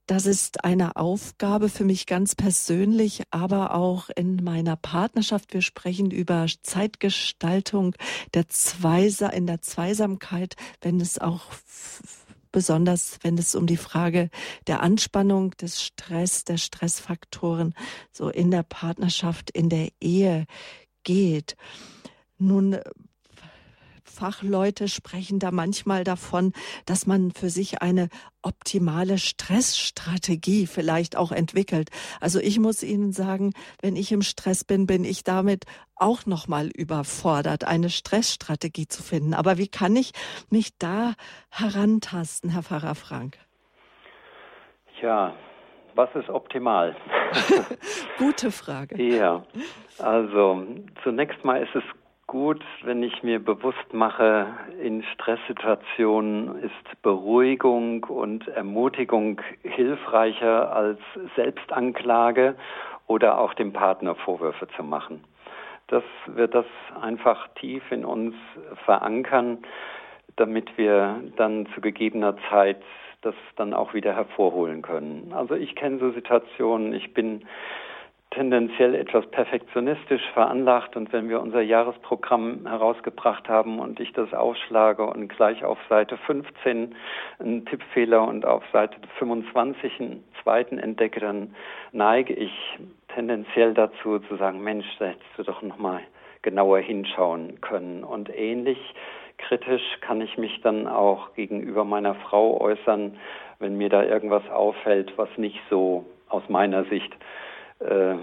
[0.06, 5.52] Das ist eine Aufgabe für mich ganz persönlich, aber auch in meiner Partnerschaft.
[5.52, 7.94] Wir sprechen über Zeitgestaltung
[8.32, 11.42] der Zweisa in der Zweisamkeit, wenn es auch
[12.52, 14.30] besonders wenn es um die Frage
[14.66, 17.74] der Anspannung, des Stress, der Stressfaktoren
[18.12, 20.46] so in der Partnerschaft, in der Ehe
[21.04, 21.56] geht.
[22.38, 22.78] Nun
[24.16, 26.52] Fachleute sprechen da manchmal davon,
[26.86, 28.08] dass man für sich eine
[28.40, 31.90] optimale Stressstrategie vielleicht auch entwickelt.
[32.18, 33.52] Also ich muss Ihnen sagen,
[33.82, 35.64] wenn ich im Stress bin, bin ich damit
[35.96, 39.34] auch noch mal überfordert, eine Stressstrategie zu finden.
[39.34, 40.12] Aber wie kann ich
[40.48, 41.12] mich da
[41.50, 43.36] herantasten, Herr Pfarrer Frank?
[45.02, 45.34] Ja,
[45.94, 46.96] was ist optimal?
[48.18, 49.02] Gute Frage.
[49.02, 49.44] Ja,
[49.98, 50.64] also
[51.02, 51.82] zunächst mal ist es
[52.26, 54.46] gut, wenn ich mir bewusst mache,
[54.82, 60.98] in Stresssituationen ist Beruhigung und Ermutigung hilfreicher als
[61.36, 62.56] Selbstanklage
[63.06, 65.24] oder auch dem Partner Vorwürfe zu machen.
[65.88, 66.66] Das wird das
[67.00, 68.34] einfach tief in uns
[68.84, 69.58] verankern,
[70.34, 72.82] damit wir dann zu gegebener Zeit
[73.22, 75.32] das dann auch wieder hervorholen können.
[75.32, 77.46] Also ich kenne so Situationen, ich bin
[78.30, 80.96] tendenziell etwas perfektionistisch veranlagt.
[80.96, 86.16] Und wenn wir unser Jahresprogramm herausgebracht haben und ich das aufschlage und gleich auf Seite
[86.18, 86.94] 15
[87.38, 91.54] einen Tippfehler und auf Seite 25 einen zweiten entdecke, dann
[91.92, 92.52] neige ich
[93.14, 96.00] tendenziell dazu zu sagen, Mensch, da hättest du doch noch mal
[96.42, 98.04] genauer hinschauen können.
[98.04, 98.78] Und ähnlich
[99.38, 103.18] kritisch kann ich mich dann auch gegenüber meiner Frau äußern,
[103.58, 107.12] wenn mir da irgendwas auffällt, was nicht so aus meiner Sicht
[107.80, 108.16] äh,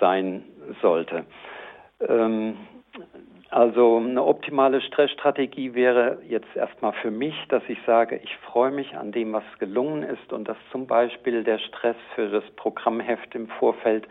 [0.00, 0.44] sein
[0.80, 1.24] sollte.
[2.00, 2.56] Ähm,
[3.50, 8.96] also eine optimale Stressstrategie wäre jetzt erstmal für mich, dass ich sage, ich freue mich
[8.96, 13.48] an dem, was gelungen ist und dass zum Beispiel der Stress für das Programmheft im
[13.48, 14.06] Vorfeld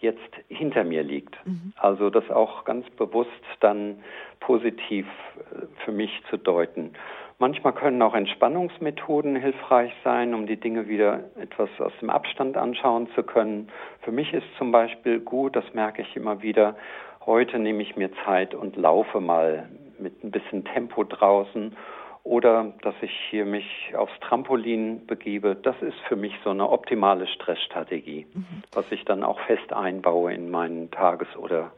[0.00, 1.34] jetzt hinter mir liegt.
[1.46, 1.72] Mhm.
[1.76, 4.02] Also das auch ganz bewusst dann
[4.40, 6.92] positiv äh, für mich zu deuten.
[7.38, 13.08] Manchmal können auch Entspannungsmethoden hilfreich sein, um die Dinge wieder etwas aus dem Abstand anschauen
[13.14, 13.68] zu können.
[14.02, 16.76] Für mich ist zum Beispiel gut, das merke ich immer wieder,
[17.24, 21.74] heute nehme ich mir Zeit und laufe mal mit ein bisschen Tempo draußen
[22.22, 25.56] oder dass ich hier mich aufs Trampolin begebe.
[25.56, 28.62] Das ist für mich so eine optimale Stressstrategie, mhm.
[28.72, 31.72] was ich dann auch fest einbaue in meinen Tages- oder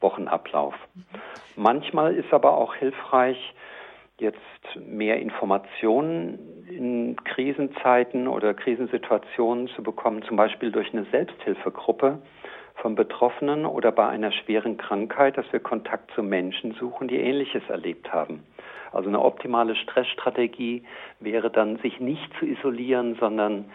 [0.00, 0.74] Wochenablauf.
[0.94, 1.04] Mhm.
[1.56, 3.54] Manchmal ist aber auch hilfreich,
[4.20, 4.38] jetzt
[4.76, 12.18] mehr Informationen in Krisenzeiten oder Krisensituationen zu bekommen, zum Beispiel durch eine Selbsthilfegruppe
[12.74, 17.62] von Betroffenen oder bei einer schweren Krankheit, dass wir Kontakt zu Menschen suchen, die Ähnliches
[17.68, 18.44] erlebt haben.
[18.92, 20.84] Also eine optimale Stressstrategie
[21.20, 23.66] wäre dann, sich nicht zu isolieren, sondern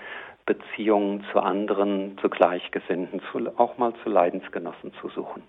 [0.46, 5.44] Beziehungen zu anderen, zu Gleichgesinnten, zu, auch mal zu Leidensgenossen zu suchen.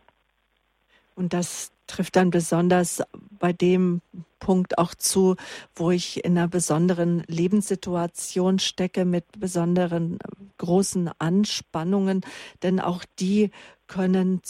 [1.16, 3.02] Und das trifft dann besonders
[3.38, 4.00] bei dem
[4.40, 5.36] Punkt auch zu,
[5.74, 10.18] wo ich in einer besonderen Lebenssituation stecke mit besonderen
[10.58, 12.22] großen Anspannungen,
[12.62, 13.50] denn auch die
[13.86, 14.40] können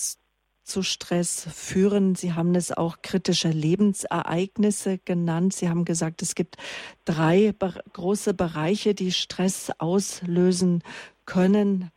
[0.64, 2.14] zu Stress führen.
[2.14, 5.53] Sie haben es auch kritische Lebensereignisse genannt.
[5.55, 6.57] Sie haben gesagt, es gibt
[7.05, 7.55] drei
[7.92, 10.83] große Bereiche, die Stress auslösen
[11.27, 11.90] können,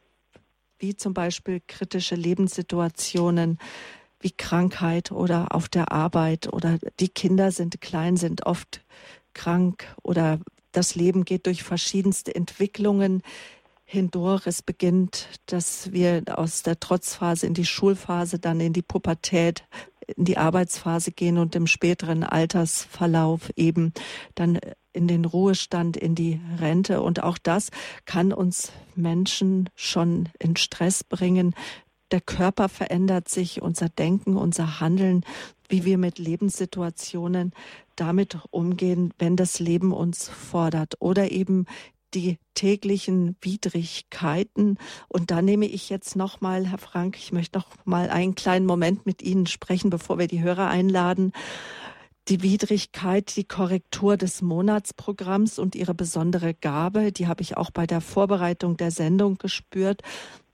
[0.80, 3.58] wie zum Beispiel kritische Lebenssituationen,
[4.20, 8.84] wie Krankheit oder auf der Arbeit oder die Kinder sind klein, sind oft
[9.34, 10.40] krank oder
[10.72, 13.24] das Leben geht durch verschiedenste Entwicklungen.
[13.88, 14.46] Hindurch.
[14.46, 19.64] Es beginnt, dass wir aus der Trotzphase in die Schulphase, dann in die Pubertät,
[20.16, 23.94] in die Arbeitsphase gehen und im späteren Altersverlauf eben
[24.36, 24.60] dann
[24.94, 27.02] in den Ruhestand, in die Rente.
[27.02, 27.70] Und auch das
[28.06, 31.56] kann uns Menschen schon in Stress bringen.
[32.12, 35.24] Der Körper verändert sich, unser Denken, unser Handeln,
[35.70, 37.54] wie wir mit Lebenssituationen
[37.96, 41.66] damit umgehen, wenn das Leben uns fordert oder eben
[42.14, 44.78] die täglichen Widrigkeiten.
[45.08, 48.66] Und da nehme ich jetzt noch mal, Herr Frank, ich möchte noch mal einen kleinen
[48.66, 51.34] Moment mit Ihnen sprechen, bevor wir die Hörer einladen.
[52.30, 57.88] Die Widrigkeit, die Korrektur des Monatsprogramms und ihre besondere Gabe, die habe ich auch bei
[57.88, 60.02] der Vorbereitung der Sendung gespürt.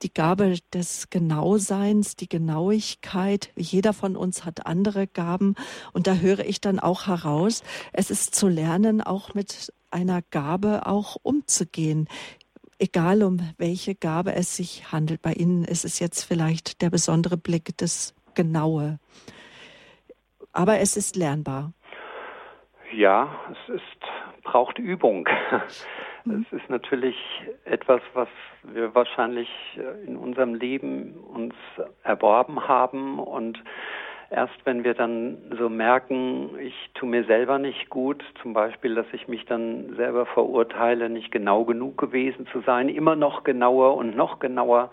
[0.04, 3.50] Die Gabe des Genauseins, die Genauigkeit.
[3.56, 5.56] Jeder von uns hat andere Gaben.
[5.94, 10.86] Und da höre ich dann auch heraus, es ist zu lernen, auch mit einer Gabe
[10.86, 12.08] auch umzugehen.
[12.78, 15.24] Egal um welche Gabe es sich handelt.
[15.24, 19.00] Bei Ihnen ist es jetzt vielleicht der besondere Blick, das Genaue.
[20.54, 21.74] Aber es ist lernbar.
[22.94, 25.28] Ja, es ist, braucht Übung.
[26.26, 27.18] Es ist natürlich
[27.66, 28.30] etwas, was
[28.64, 29.50] wir wahrscheinlich
[30.08, 31.54] in unserem Leben uns
[32.04, 33.62] erworben haben und
[34.30, 39.06] erst wenn wir dann so merken, ich tue mir selber nicht gut, zum Beispiel, dass
[39.12, 44.16] ich mich dann selber verurteile, nicht genau genug gewesen zu sein, immer noch genauer und
[44.16, 44.92] noch genauer,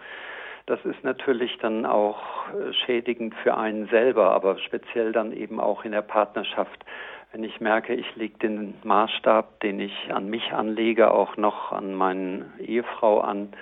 [0.66, 5.84] das ist natürlich dann auch äh, schädigend für einen selber, aber speziell dann eben auch
[5.84, 6.84] in der Partnerschaft.
[7.32, 11.94] Wenn ich merke, ich lege den Maßstab, den ich an mich anlege, auch noch an
[11.94, 13.52] meine Ehefrau an,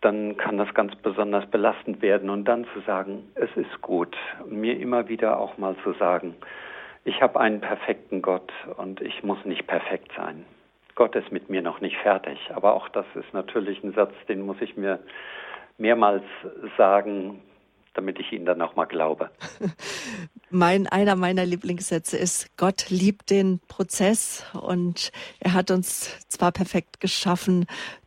[0.00, 2.30] dann kann das ganz besonders belastend werden.
[2.30, 4.16] Und dann zu sagen, es ist gut,
[4.46, 6.34] mir immer wieder auch mal zu sagen,
[7.04, 10.44] ich habe einen perfekten Gott und ich muss nicht perfekt sein.
[10.94, 12.38] Gott ist mit mir noch nicht fertig.
[12.54, 14.98] Aber auch das ist natürlich ein Satz, den muss ich mir
[15.80, 16.22] mehrmals
[16.76, 17.40] sagen,
[17.94, 19.30] damit ich Ihnen dann auch mal glaube.
[20.50, 27.00] Mein, einer meiner Lieblingssätze ist, Gott liebt den Prozess und er hat uns zwar perfekt
[27.00, 27.66] geschaffen,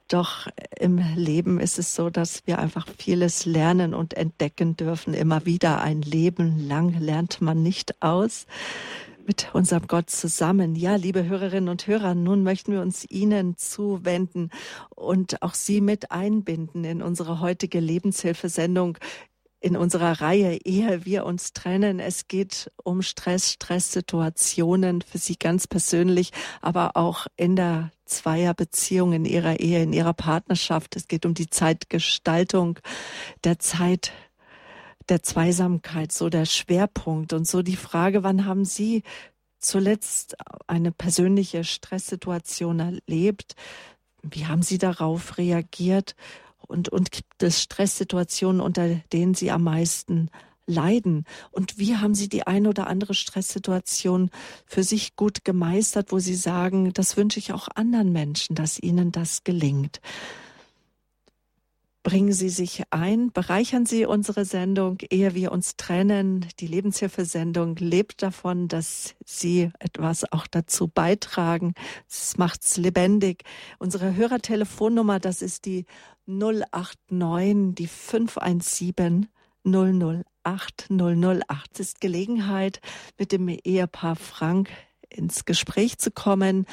[0.09, 5.13] doch im Leben ist es so, dass wir einfach vieles lernen und entdecken dürfen.
[5.13, 8.45] Immer wieder ein Leben lang lernt man nicht aus
[9.25, 10.75] mit unserem Gott zusammen.
[10.75, 14.49] Ja, liebe Hörerinnen und Hörer, nun möchten wir uns Ihnen zuwenden
[14.95, 18.97] und auch Sie mit einbinden in unsere heutige Lebenshilfesendung
[19.59, 22.01] in unserer Reihe Ehe wir uns trennen.
[22.01, 26.31] Es geht um Stress, Stresssituationen für Sie ganz persönlich,
[26.61, 30.97] aber auch in der Zweierbeziehung, in Ihrer Ehe, in Ihrer Partnerschaft.
[30.97, 32.77] Es geht um die Zeitgestaltung
[33.45, 34.11] der Zeit
[35.09, 39.03] der Zweisamkeit, so der Schwerpunkt und so die Frage, wann haben Sie
[39.59, 40.35] zuletzt
[40.67, 43.55] eine persönliche Stresssituation erlebt?
[44.21, 46.15] Wie haben Sie darauf reagiert?
[46.67, 50.29] und, und gibt es Stresssituationen, unter denen Sie am meisten
[50.65, 51.25] leiden?
[51.51, 54.29] Und wie haben Sie die ein oder andere Stresssituation
[54.65, 59.11] für sich gut gemeistert, wo Sie sagen, das wünsche ich auch anderen Menschen, dass ihnen
[59.11, 60.01] das gelingt?
[62.03, 66.45] Bringen Sie sich ein, bereichern Sie unsere Sendung, ehe wir uns trennen.
[66.59, 71.73] Die Lebenshilfesendung lebt davon, dass Sie etwas auch dazu beitragen.
[72.09, 73.43] Es macht's lebendig.
[73.79, 75.85] Unsere Hörertelefonnummer, das ist die
[76.25, 79.27] 089, die 517
[79.63, 81.69] 008 008.
[81.73, 82.81] Es ist Gelegenheit,
[83.17, 84.69] mit dem Ehepaar Frank
[85.09, 86.65] ins Gespräch zu kommen.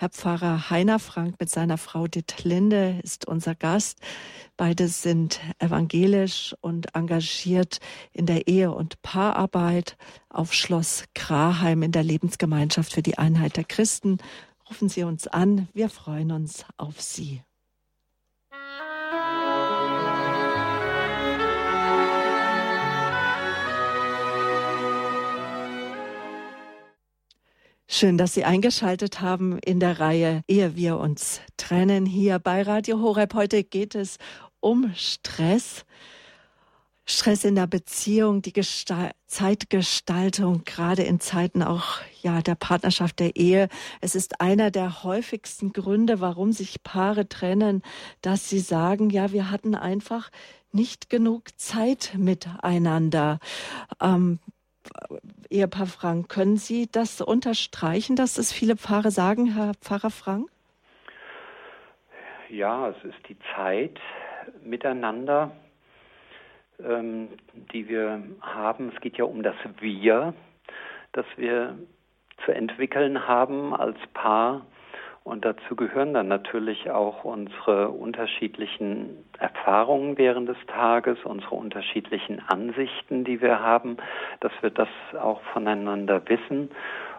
[0.00, 3.98] Herr Pfarrer Heiner Frank mit seiner Frau Ditlinde ist unser Gast.
[4.56, 7.80] Beide sind evangelisch und engagiert
[8.12, 9.96] in der Ehe- und Paararbeit
[10.28, 14.18] auf Schloss Graheim in der Lebensgemeinschaft für die Einheit der Christen.
[14.70, 15.66] Rufen Sie uns an.
[15.74, 17.42] Wir freuen uns auf Sie.
[27.90, 33.00] Schön, dass Sie eingeschaltet haben in der Reihe Ehe wir uns trennen hier bei Radio
[33.00, 33.32] Horeb.
[33.32, 34.18] Heute geht es
[34.60, 35.86] um Stress.
[37.06, 43.36] Stress in der Beziehung, die Gestal Zeitgestaltung, gerade in Zeiten auch ja der Partnerschaft der
[43.36, 43.70] Ehe.
[44.02, 47.82] Es ist einer der häufigsten Gründe, warum sich Paare trennen,
[48.20, 50.30] dass sie sagen, ja, wir hatten einfach
[50.72, 53.38] nicht genug Zeit miteinander.
[53.98, 54.40] Ähm,
[55.50, 60.48] Ehepaar Frank, können Sie das unterstreichen, dass es viele Pfarrer sagen, Herr Pfarrer Frank?
[62.48, 63.98] Ja, es ist die Zeit
[64.62, 65.50] miteinander,
[66.82, 67.28] ähm,
[67.72, 68.92] die wir haben.
[68.94, 70.34] Es geht ja um das Wir,
[71.12, 71.78] das wir
[72.44, 74.66] zu entwickeln haben als Paar
[75.28, 83.24] Und dazu gehören dann natürlich auch unsere unterschiedlichen Erfahrungen während des Tages, unsere unterschiedlichen Ansichten,
[83.24, 83.98] die wir haben,
[84.40, 84.88] dass wir das
[85.20, 86.70] auch voneinander wissen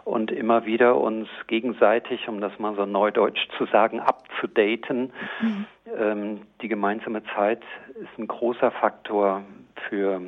[0.06, 5.14] und immer wieder uns gegenseitig, um das mal so neudeutsch zu sagen, abzudaten.
[5.40, 5.66] Mhm.
[5.96, 7.62] Ähm, die gemeinsame Zeit
[7.94, 9.44] ist ein großer Faktor
[9.88, 10.22] für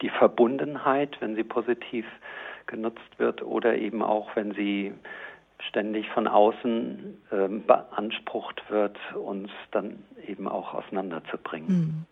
[0.00, 2.06] die Verbundenheit, wenn sie positiv
[2.66, 4.94] genutzt wird oder eben auch, wenn sie
[5.68, 11.68] ständig von außen äh, beansprucht wird, uns dann eben auch auseinanderzubringen.
[11.68, 12.06] Mhm.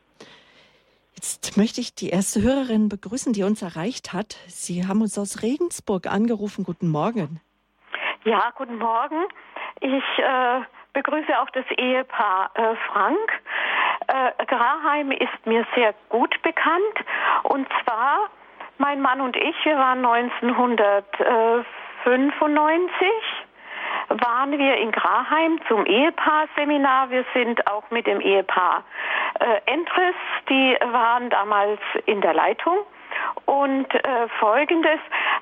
[1.15, 4.35] Jetzt möchte ich die erste Hörerin begrüßen, die uns erreicht hat.
[4.47, 6.65] Sie haben uns aus Regensburg angerufen.
[6.65, 7.41] Guten Morgen.
[8.25, 9.25] Ja, guten Morgen.
[9.81, 10.61] Ich äh,
[10.93, 13.43] begrüße auch das Ehepaar äh, Frank.
[14.09, 16.97] Äh, Graheim ist mir sehr gut bekannt.
[17.45, 18.31] Und zwar,
[18.79, 20.01] mein Mann und ich, wir waren
[22.05, 23.09] 1995
[24.09, 27.11] waren wir in Graheim zum Ehepaar-Seminar.
[27.11, 28.85] Wir sind auch mit dem Ehepaar
[29.41, 30.15] äh, Entres,
[30.49, 32.79] die waren damals in der Leitung.
[33.47, 34.99] Und äh, folgendes,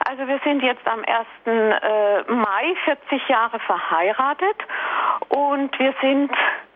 [0.07, 1.27] also wir sind jetzt am 1.
[1.47, 4.57] Äh, Mai 40 Jahre verheiratet
[5.29, 6.31] und wir sind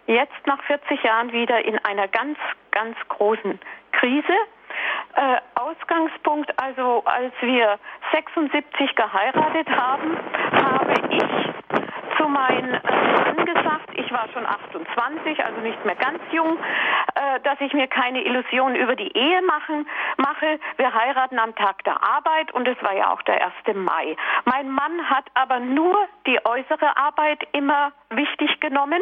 [0.06, 2.38] jetzt nach 40 Jahren wieder in einer ganz,
[2.70, 3.60] ganz großen
[3.92, 4.34] Krise.
[5.16, 7.78] Äh, Ausgangspunkt, also als wir
[8.12, 10.16] 76 geheiratet haben,
[10.52, 16.20] habe ich zu meinem äh, Mann gesagt, ich war schon 28, also nicht mehr ganz
[16.32, 16.58] jung,
[17.14, 19.86] äh, dass ich mir keine Illusionen über die Ehe machen,
[20.16, 20.58] mache.
[20.76, 23.76] Wir heiraten am Tag der Arbeit und es war ja auch der 1.
[23.76, 24.16] Mai.
[24.44, 25.96] Mein Mann hat aber nur
[26.26, 29.00] die äußere Arbeit immer wichtig genommen.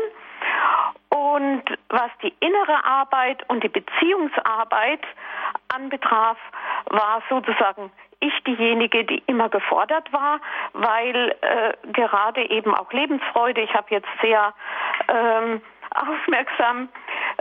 [1.08, 5.00] Und was die innere Arbeit und die Beziehungsarbeit
[5.74, 6.38] anbetraf,
[6.86, 10.40] war sozusagen ich diejenige, die immer gefordert war,
[10.72, 14.54] weil äh, gerade eben auch Lebensfreude, ich habe jetzt sehr
[15.08, 15.60] ähm,
[15.90, 16.88] aufmerksam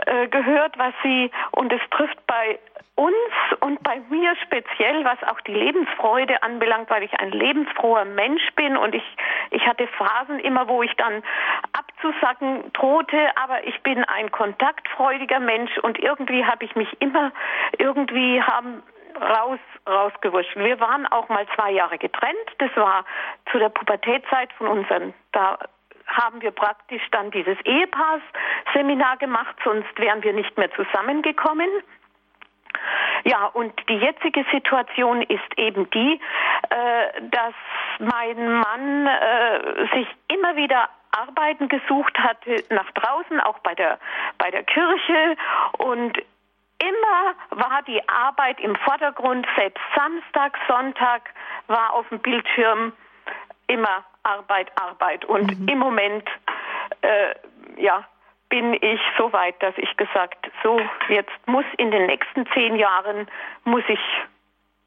[0.06, 2.58] äh, gehört, was sie, und es trifft bei
[2.96, 8.42] uns und bei mir speziell, was auch die Lebensfreude anbelangt, weil ich ein lebensfroher Mensch
[8.54, 9.04] bin und ich,
[9.50, 11.22] ich hatte Phasen immer, wo ich dann
[11.72, 17.32] abzusacken drohte, aber ich bin ein kontaktfreudiger Mensch und irgendwie habe ich mich immer,
[17.78, 18.82] irgendwie haben
[19.20, 20.56] raus, rausgewurscht.
[20.56, 22.36] Wir waren auch mal zwei Jahre getrennt.
[22.58, 23.04] Das war
[23.50, 25.58] zu der Pubertätzeit von unseren, da
[26.06, 31.68] haben wir praktisch dann dieses Ehepaars-Seminar gemacht, sonst wären wir nicht mehr zusammengekommen.
[33.24, 36.20] Ja, und die jetzige Situation ist eben die,
[36.70, 37.54] äh, dass
[37.98, 43.98] mein Mann äh, sich immer wieder Arbeiten gesucht hatte nach draußen, auch bei der,
[44.38, 45.36] bei der Kirche
[45.78, 46.18] und
[46.78, 51.30] immer war die Arbeit im Vordergrund, selbst Samstag, Sonntag
[51.68, 52.92] war auf dem Bildschirm
[53.66, 55.24] immer Arbeit, Arbeit.
[55.24, 55.68] Und mhm.
[55.68, 56.24] im Moment,
[57.02, 57.34] äh,
[57.76, 58.04] ja,
[58.48, 63.26] bin ich so weit, dass ich gesagt, so jetzt muss in den nächsten zehn Jahren
[63.64, 64.00] muss ich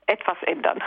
[0.08, 0.82] etwas ändern.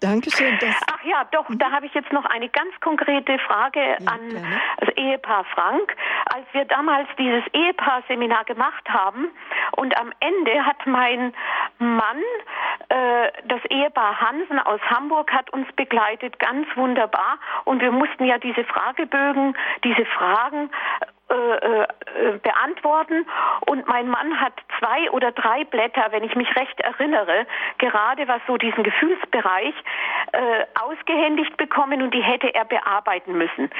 [0.00, 0.58] Dankeschön.
[0.92, 4.60] Ach ja, doch, da habe ich jetzt noch eine ganz konkrete Frage ja, an gerne.
[4.78, 5.96] das Ehepaar Frank.
[6.26, 9.28] Als wir damals dieses Ehepaar-Seminar gemacht haben
[9.72, 11.32] und am Ende hat mein
[11.78, 12.18] Mann,
[12.90, 17.38] äh, das Ehepaar Hansen aus Hamburg, hat uns begleitet, ganz wunderbar.
[17.64, 20.70] Und wir mussten ja diese Fragebögen, diese Fragen
[21.28, 23.26] äh, äh, beantworten.
[23.66, 27.46] Und mein Mann hat zwei oder drei Blätter, wenn ich mich recht erinnere,
[27.78, 29.74] gerade was so diesen Gefühlsbereich
[30.32, 33.70] äh, ausgehändigt bekommen und die hätte er bearbeiten müssen.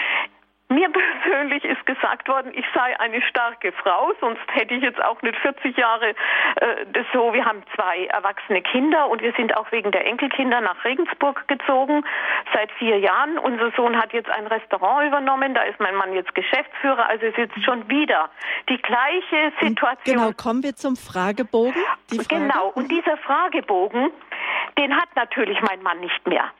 [0.68, 0.88] Mir
[1.22, 5.36] persönlich ist gesagt worden, ich sei eine starke Frau, sonst hätte ich jetzt auch nicht
[5.38, 7.32] 40 Jahre äh, das so.
[7.32, 12.04] Wir haben zwei erwachsene Kinder und wir sind auch wegen der Enkelkinder nach Regensburg gezogen
[12.52, 13.38] seit vier Jahren.
[13.38, 17.38] Unser Sohn hat jetzt ein Restaurant übernommen, da ist mein Mann jetzt Geschäftsführer, also ist
[17.38, 18.30] jetzt schon wieder
[18.68, 20.16] die gleiche Situation.
[20.16, 21.80] Genau, kommen wir zum Fragebogen.
[22.08, 22.26] Frage.
[22.28, 24.10] Genau, und dieser Fragebogen,
[24.78, 26.50] den hat natürlich mein Mann nicht mehr.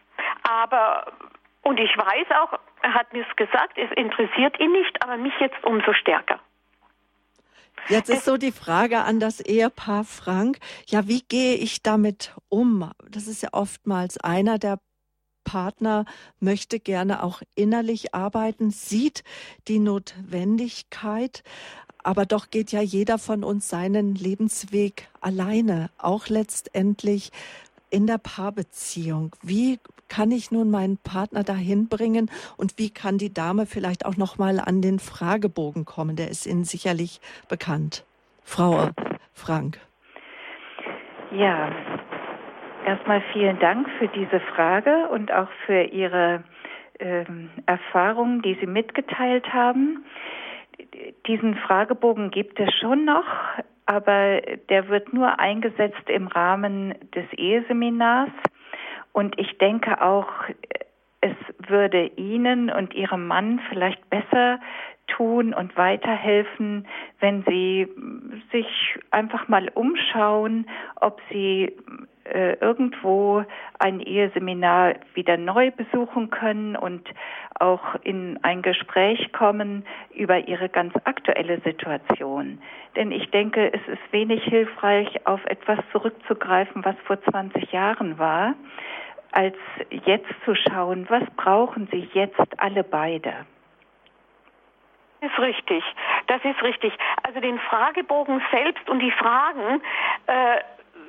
[0.43, 1.07] Aber
[1.67, 5.33] und ich weiß auch, er hat mir es gesagt, es interessiert ihn nicht, aber mich
[5.41, 6.39] jetzt umso stärker.
[7.89, 10.59] Jetzt ist so die Frage an das Ehepaar Frank.
[10.87, 12.91] Ja, wie gehe ich damit um?
[13.11, 14.79] Das ist ja oftmals einer der
[15.45, 16.05] Partner
[16.41, 19.23] möchte gerne auch innerlich arbeiten, sieht
[19.69, 21.45] die Notwendigkeit,
[22.03, 27.31] aber doch geht ja jeder von uns seinen Lebensweg alleine, auch letztendlich
[27.91, 29.37] in der Paarbeziehung.
[29.43, 29.79] Wie
[30.09, 34.39] kann ich nun meinen Partner dahin bringen und wie kann die Dame vielleicht auch noch
[34.39, 36.17] mal an den Fragebogen kommen?
[36.17, 38.05] Der ist Ihnen sicherlich bekannt.
[38.43, 38.91] Frau
[39.33, 39.79] Frank.
[41.33, 41.71] Ja,
[42.87, 46.45] erstmal vielen Dank für diese Frage und auch für Ihre
[47.01, 50.05] ähm, Erfahrungen, die Sie mitgeteilt haben.
[51.27, 53.27] Diesen Fragebogen gibt es schon noch,
[53.87, 58.31] aber der wird nur eingesetzt im Rahmen des Eheseminars.
[59.17, 60.29] Und ich denke auch,
[61.23, 61.37] es
[61.71, 64.61] würde Ihnen und Ihrem Mann vielleicht besser
[65.07, 66.87] tun und weiterhelfen,
[67.21, 67.89] wenn Sie
[68.53, 68.67] sich
[69.11, 71.73] einfach mal umschauen, ob Sie
[72.25, 73.43] äh, irgendwo
[73.79, 77.09] ein Eheseminar wieder neu besuchen können und
[77.59, 82.59] auch in ein Gespräch kommen über ihre ganz aktuelle Situation.
[82.97, 88.55] Denn ich denke, es ist wenig hilfreich, auf etwas zurückzugreifen, was vor 20 Jahren war,
[89.37, 89.57] als
[89.91, 93.45] jetzt zu schauen, was brauchen sie jetzt alle beide.
[95.21, 95.85] Das ist richtig.
[96.27, 96.93] Das ist richtig.
[97.23, 99.83] Also den Fragebogen selbst und die Fragen
[100.27, 100.61] äh,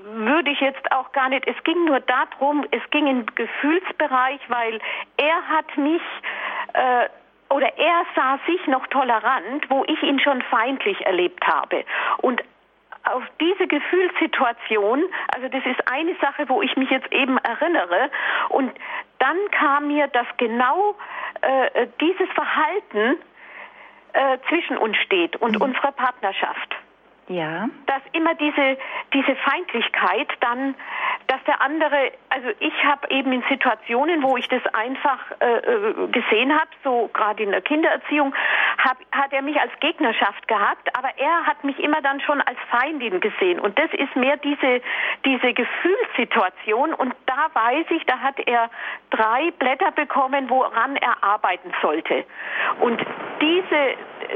[0.03, 1.47] würde ich jetzt auch gar nicht.
[1.47, 4.80] Es ging nur darum, es ging im Gefühlsbereich, weil
[5.15, 6.01] er hat mich
[6.73, 7.07] äh,
[7.49, 11.86] oder er sah sich noch tolerant, wo ich ihn schon feindlich erlebt habe.
[12.17, 12.43] Und
[13.14, 15.03] auf diese Gefühlssituation,
[15.34, 18.10] also das ist eine Sache, wo ich mich jetzt eben erinnere.
[18.49, 18.72] Und
[19.20, 20.95] dann kam mir, dass genau
[21.41, 23.18] äh, dieses Verhalten
[24.14, 25.62] äh, zwischen uns steht und mhm.
[25.62, 26.76] unserer Partnerschaft.
[27.30, 27.67] Ja.
[27.88, 28.78] Dass immer diese,
[29.13, 30.75] diese Feindlichkeit dann,
[31.28, 36.07] dass der andere, also ich habe eben in Situationen, wo ich das einfach äh, äh
[36.07, 38.34] gesehen habe, so gerade in der Kindererziehung,
[38.78, 42.57] hab, hat er mich als Gegnerschaft gehabt, aber er hat mich immer dann schon als
[42.71, 43.59] Feindin gesehen.
[43.59, 44.82] Und das ist mehr diese,
[45.25, 46.93] diese Gefühlssituation.
[46.93, 48.69] Und da weiß ich, da hat er
[49.09, 52.23] drei Blätter bekommen, woran er arbeiten sollte.
[52.80, 53.01] Und
[53.41, 53.95] diese,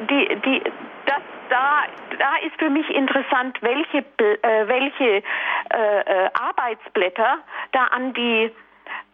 [0.10, 0.62] die, die,
[1.06, 1.22] das
[1.52, 1.84] da,
[2.18, 5.22] da ist für mich interessant, welche, äh, welche äh,
[5.70, 7.40] äh, Arbeitsblätter
[7.74, 8.52] da an die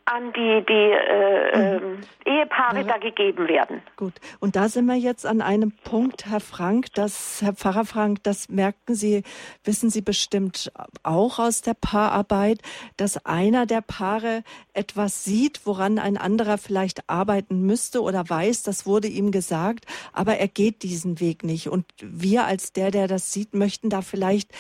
[0.08, 1.99] an die, die äh, mhm.
[2.26, 2.84] äh, Ehepaare ja.
[2.84, 3.82] da gegeben werden.
[3.97, 8.24] Gut, und da sind wir jetzt an einem Punkt, Herr Frank, das, Herr Pfarrer Frank,
[8.24, 9.24] das merken Sie,
[9.66, 10.72] wissen Sie bestimmt
[11.03, 12.62] auch aus der Paararbeit,
[12.95, 14.43] dass einer der Paare
[14.74, 20.38] etwas sieht, woran ein anderer vielleicht arbeiten müsste oder weiß, das wurde ihm gesagt, aber
[20.38, 21.68] er geht diesen Weg nicht.
[21.68, 24.51] Und wir als der, der das sieht, möchten da vielleicht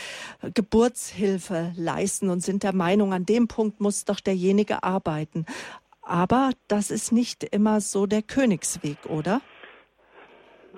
[0.53, 5.87] Geburtshilfe leisten und sind der Meinung, an dem Punkt muss doch derjenige arbeiten arbeiten.
[6.07, 9.41] Aber das ist nicht immer so der Königsweg, oder?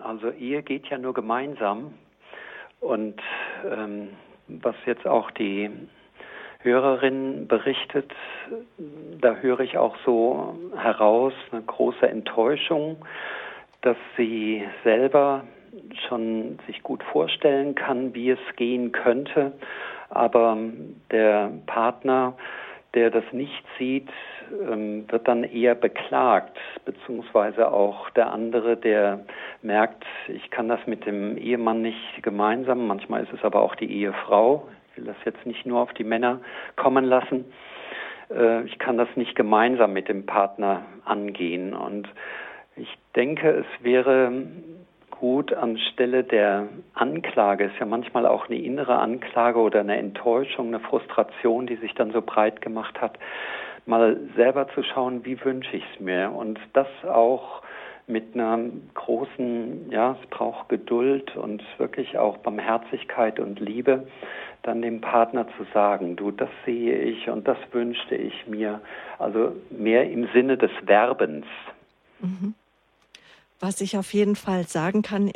[0.02, 1.94] Also Ehe geht ja nur gemeinsam.
[2.80, 3.22] Und
[3.64, 4.10] ähm,
[4.48, 5.70] was jetzt auch die
[6.62, 8.12] Hörerin berichtet,
[9.22, 12.98] da höre ich auch so heraus eine große Enttäuschung,
[13.82, 15.44] dass sie selber
[16.08, 19.54] schon sich gut vorstellen kann, wie es gehen könnte,
[20.10, 20.58] aber
[21.12, 22.36] der Partner,
[22.96, 24.10] der das nicht sieht,
[24.52, 29.22] ähm, wird dann eher beklagt, beziehungsweise auch der andere, der
[29.62, 33.92] merkt, ich kann das mit dem Ehemann nicht gemeinsam, manchmal ist es aber auch die
[33.92, 36.40] Ehefrau, ich will das jetzt nicht nur auf die Männer
[36.76, 37.46] kommen lassen,
[38.30, 41.74] äh, ich kann das nicht gemeinsam mit dem Partner angehen.
[41.74, 42.08] Und
[42.76, 44.32] ich denke, es wäre
[45.12, 50.80] gut anstelle der Anklage, ist ja manchmal auch eine innere Anklage oder eine Enttäuschung, eine
[50.80, 53.20] Frustration, die sich dann so breit gemacht hat,
[53.90, 57.62] mal selber zu schauen, wie wünsche ich es mir und das auch
[58.08, 58.60] mit einer
[58.96, 64.08] großen, ja, es braucht Geduld und wirklich auch Barmherzigkeit und Liebe,
[64.64, 68.82] dann dem Partner zu sagen, du, das sehe ich und das wünschte ich mir.
[69.20, 71.46] Also mehr im Sinne des Werbens.
[72.20, 72.56] Mhm.
[73.60, 75.32] Was ich auf jeden Fall sagen kann,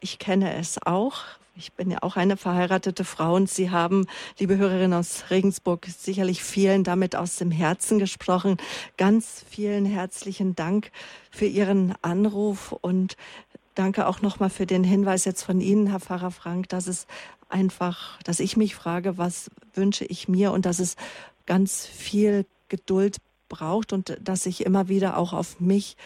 [0.00, 1.22] ich kenne es auch.
[1.58, 4.06] Ich bin ja auch eine verheiratete Frau und Sie haben,
[4.38, 8.58] liebe Hörerinnen aus Regensburg, sicherlich vielen damit aus dem Herzen gesprochen.
[8.96, 10.92] Ganz vielen herzlichen Dank
[11.32, 13.16] für Ihren Anruf und
[13.74, 17.08] danke auch nochmal für den Hinweis jetzt von Ihnen, Herr Pfarrer Frank, dass es
[17.48, 20.94] einfach, dass ich mich frage, was wünsche ich mir und dass es
[21.44, 23.16] ganz viel Geduld
[23.48, 25.96] braucht und dass ich immer wieder auch auf mich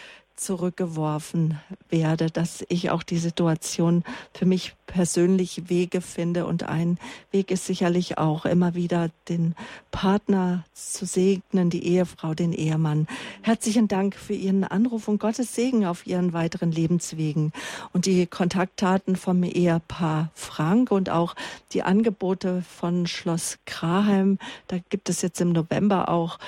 [0.42, 6.46] zurückgeworfen werde, dass ich auch die Situation für mich persönlich Wege finde.
[6.46, 6.98] Und ein
[7.30, 9.54] Weg ist sicherlich auch immer wieder den
[9.90, 13.06] Partner zu segnen, die Ehefrau, den Ehemann.
[13.40, 17.52] Herzlichen Dank für Ihren Anruf und Gottes Segen auf Ihren weiteren Lebenswegen.
[17.92, 21.34] Und die Kontaktdaten vom Ehepaar Frank und auch
[21.72, 24.38] die Angebote von Schloss Kraheim.
[24.68, 26.38] Da gibt es jetzt im November auch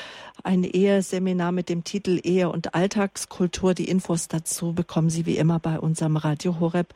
[0.42, 3.72] ein Eheseminar mit dem Titel Ehe und Alltagskultur.
[3.72, 6.94] Die Infos dazu bekommen Sie wie immer bei unserem Radio Horeb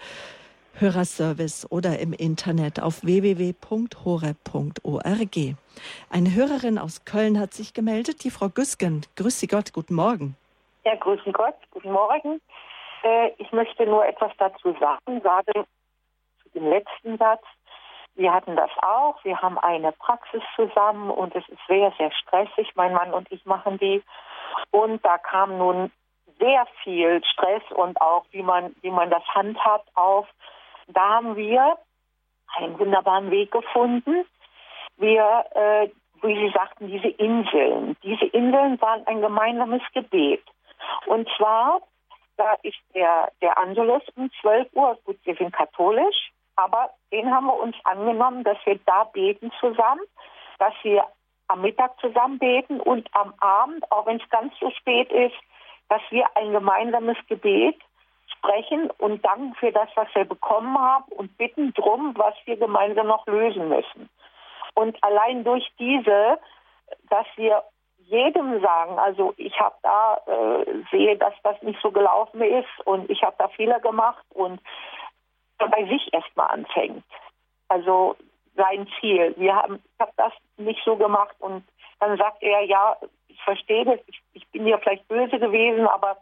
[0.80, 4.36] Hörerservice oder im Internet auf www.horeb.org.
[6.10, 9.02] Eine Hörerin aus Köln hat sich gemeldet, die Frau Güsken.
[9.16, 10.36] Grüß Sie Gott, guten Morgen.
[10.84, 12.40] Ja, grüßen Gott, guten Morgen.
[13.02, 15.66] Äh, ich möchte nur etwas dazu sagen, sagen
[16.42, 17.42] zu dem letzten Satz.
[18.14, 19.22] Wir hatten das auch.
[19.24, 22.72] Wir haben eine Praxis zusammen und es ist sehr, sehr stressig.
[22.74, 24.02] Mein Mann und ich machen die.
[24.70, 25.92] Und da kam nun
[26.38, 30.26] sehr viel Stress und auch, wie man, wie man das handhabt, auf.
[30.88, 31.78] Da haben wir
[32.56, 34.24] einen wunderbaren Weg gefunden.
[34.96, 35.88] Wir, äh,
[36.22, 37.96] wie Sie sagten, diese Inseln.
[38.02, 40.42] Diese Inseln waren ein gemeinsames Gebet.
[41.06, 41.80] Und zwar,
[42.36, 47.46] da ist der, der Angelus um 12 Uhr, gut, wir sind katholisch, aber den haben
[47.46, 50.02] wir uns angenommen, dass wir da beten zusammen,
[50.58, 51.04] dass wir
[51.48, 55.36] am Mittag zusammen beten und am Abend, auch wenn es ganz so spät ist,
[55.88, 57.76] dass wir ein gemeinsames Gebet
[58.36, 63.06] sprechen und danken für das, was wir bekommen haben und bitten drum, was wir gemeinsam
[63.06, 64.08] noch lösen müssen.
[64.74, 66.38] Und allein durch diese,
[67.10, 67.64] dass wir
[68.08, 73.10] jedem sagen, also ich habe da äh, sehe, dass das nicht so gelaufen ist und
[73.10, 74.60] ich habe da Fehler gemacht und
[75.58, 77.04] bei sich erstmal anfängt.
[77.68, 78.16] Also
[78.56, 79.34] sein Ziel.
[79.36, 81.64] Wir haben, ich habe das nicht so gemacht und
[82.00, 82.96] dann sagt er, ja,
[83.28, 86.18] ich verstehe das, ich, ich bin ja vielleicht böse gewesen, aber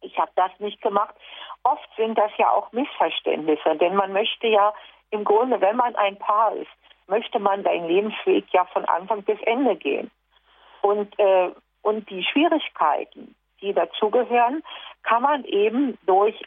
[0.00, 1.14] ich habe das nicht gemacht.
[1.62, 4.72] Oft sind das ja auch Missverständnisse, denn man möchte ja
[5.10, 6.70] im Grunde, wenn man ein Paar ist,
[7.06, 10.10] möchte man seinen Lebensweg ja von Anfang bis Ende gehen.
[10.82, 11.50] Und, äh,
[11.82, 14.62] und die Schwierigkeiten, die dazugehören,
[15.02, 16.40] kann man eben durch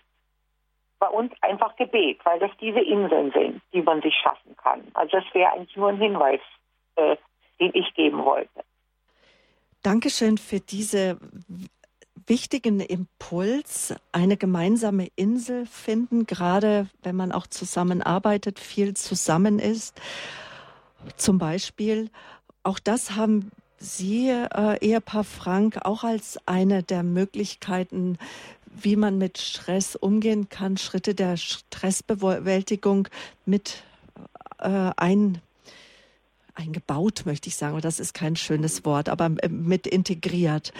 [0.99, 4.87] bei uns einfach Gebet, weil das diese Inseln sind, die man sich schaffen kann.
[4.93, 6.39] Also das wäre eigentlich nur ein Hinweis,
[6.95, 7.17] äh,
[7.63, 8.63] den ich geben wollte.
[9.81, 11.17] Dankeschön für diese
[12.27, 19.99] wichtigen Impuls, eine gemeinsame Insel finden, gerade wenn man auch zusammenarbeitet, viel zusammen ist.
[21.17, 22.09] Zum Beispiel,
[22.63, 28.17] auch das haben Sie, äh, Ehepaar Frank, auch als eine der Möglichkeiten,
[28.65, 33.09] wie man mit Stress umgehen kann, Schritte der Stressbewältigung
[33.45, 33.83] mit
[34.59, 35.41] äh, ein,
[36.55, 37.79] eingebaut, möchte ich sagen.
[37.81, 40.73] Das ist kein schönes Wort, aber äh, mit integriert.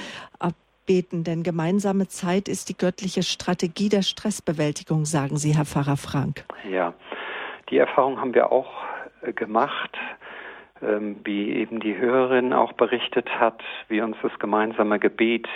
[0.86, 6.44] Beten, denn gemeinsame Zeit ist die göttliche Strategie der Stressbewältigung, sagen Sie, Herr Pfarrer Frank.
[6.70, 6.94] Ja,
[7.70, 8.70] die Erfahrung haben wir auch
[9.22, 9.98] äh, gemacht
[10.84, 15.48] ähm, wie eben die Hörerin auch berichtet hat, wie uns das gemeinsame Gebet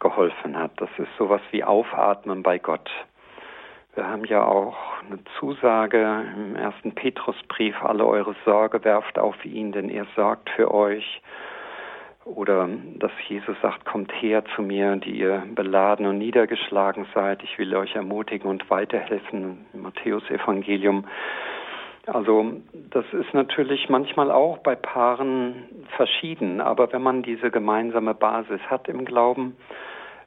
[0.00, 0.72] geholfen hat.
[0.76, 2.90] Das ist sowas wie Aufatmen bei Gott.
[3.94, 9.72] Wir haben ja auch eine Zusage im ersten Petrusbrief, alle eure Sorge werft auf ihn,
[9.72, 11.20] denn er sorgt für euch.
[12.24, 12.68] Oder
[12.98, 17.42] dass Jesus sagt, kommt her zu mir, die ihr beladen und niedergeschlagen seid.
[17.42, 19.66] Ich will euch ermutigen und weiterhelfen.
[19.72, 21.06] Matthäus Evangelium
[22.06, 28.60] also das ist natürlich manchmal auch bei Paaren verschieden, aber wenn man diese gemeinsame Basis
[28.68, 29.56] hat im Glauben,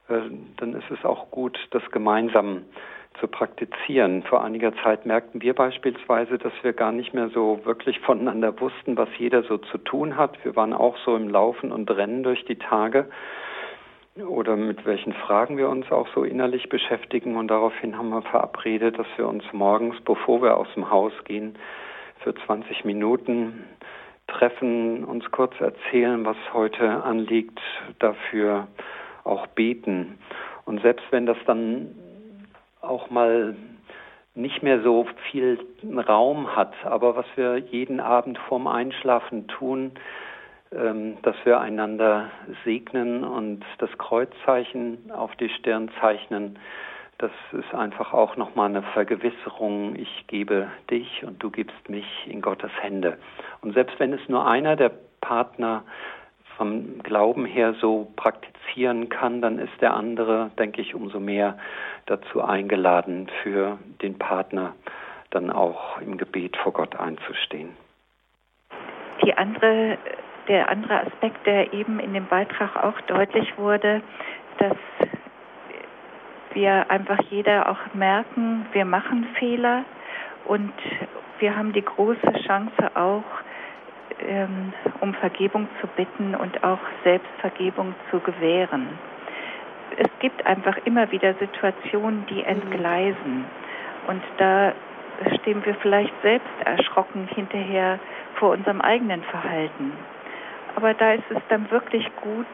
[0.08, 0.22] äh,
[0.58, 2.93] dann ist es auch gut, das gemeinsam zu
[3.28, 4.24] praktizieren.
[4.24, 8.98] Vor einiger Zeit merkten wir beispielsweise, dass wir gar nicht mehr so wirklich voneinander wussten,
[8.98, 10.44] was jeder so zu tun hat.
[10.44, 13.08] Wir waren auch so im Laufen und Rennen durch die Tage
[14.28, 17.36] oder mit welchen Fragen wir uns auch so innerlich beschäftigen.
[17.36, 21.58] Und daraufhin haben wir verabredet, dass wir uns morgens, bevor wir aus dem Haus gehen,
[22.20, 23.64] für 20 Minuten
[24.28, 27.60] treffen, uns kurz erzählen, was heute anliegt,
[28.00, 28.68] dafür
[29.24, 30.20] auch beten.
[30.66, 31.96] Und selbst wenn das dann
[32.84, 33.56] auch mal
[34.36, 35.60] nicht mehr so viel
[36.08, 39.92] Raum hat, aber was wir jeden Abend vorm Einschlafen tun,
[40.72, 42.32] ähm, dass wir einander
[42.66, 46.58] segnen und das Kreuzzeichen auf die Stirn zeichnen.
[47.20, 49.96] Das ist einfach auch nochmal eine Vergewisserung.
[49.96, 53.18] Ich gebe dich und du gibst mich in Gottes Hände.
[53.62, 55.84] Und selbst wenn es nur einer der Partner
[56.58, 61.58] vom Glauben her so praktizieren kann, dann ist der andere, denke ich, umso mehr
[62.06, 64.74] dazu eingeladen, für den Partner
[65.30, 67.70] dann auch im Gebet vor Gott einzustehen.
[69.24, 69.98] Die andere
[70.48, 74.02] der andere Aspekt, der eben in dem Beitrag auch deutlich wurde,
[74.58, 74.78] dass
[76.54, 79.86] wir einfach jeder auch merken, wir machen Fehler
[80.46, 80.74] und
[81.40, 83.24] wir haben die große Chance auch,
[84.28, 88.88] ähm, um Vergebung zu bitten und auch Selbstvergebung zu gewähren.
[89.98, 93.46] Es gibt einfach immer wieder Situationen, die entgleisen.
[94.08, 94.74] Und da
[95.40, 98.00] stehen wir vielleicht selbst erschrocken hinterher
[98.36, 99.94] vor unserem eigenen Verhalten.
[100.76, 102.48] Aber da ist es dann wirklich gut,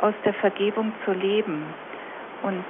[0.00, 1.62] aus der Vergebung zu leben.
[2.42, 2.64] Und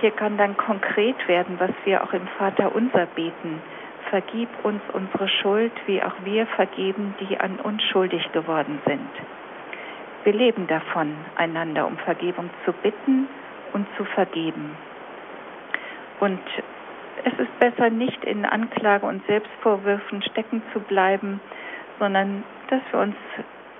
[0.00, 3.60] hier kann dann konkret werden, was wir auch im Vater unser beten.
[4.14, 9.10] Vergib uns unsere Schuld, wie auch wir vergeben, die an uns schuldig geworden sind.
[10.22, 13.26] Wir leben davon, einander um Vergebung zu bitten
[13.72, 14.76] und zu vergeben.
[16.20, 16.38] Und
[17.24, 21.40] es ist besser, nicht in Anklage und Selbstvorwürfen stecken zu bleiben,
[21.98, 23.16] sondern dass wir uns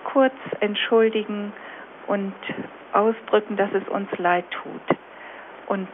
[0.03, 1.53] kurz entschuldigen
[2.09, 2.35] und
[2.93, 4.99] ausdrücken, dass es uns leid tut.
[5.69, 5.89] Und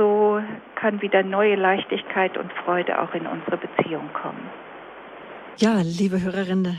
[0.00, 0.40] so
[0.76, 4.48] kann wieder neue Leichtigkeit und Freude auch in unsere Beziehung kommen.
[5.58, 6.78] Ja, liebe Hörerin,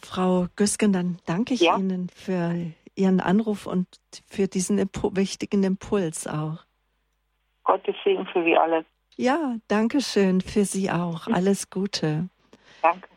[0.00, 1.76] Frau Güsken, dann danke ich ja.
[1.76, 2.54] Ihnen für
[2.94, 3.88] Ihren Anruf und
[4.28, 6.58] für diesen Impu wichtigen Impuls auch.
[7.64, 8.84] Gottes Segen für Sie alle.
[9.16, 11.26] Ja, danke schön für Sie auch.
[11.26, 12.28] Alles Gute.
[12.82, 13.08] Danke.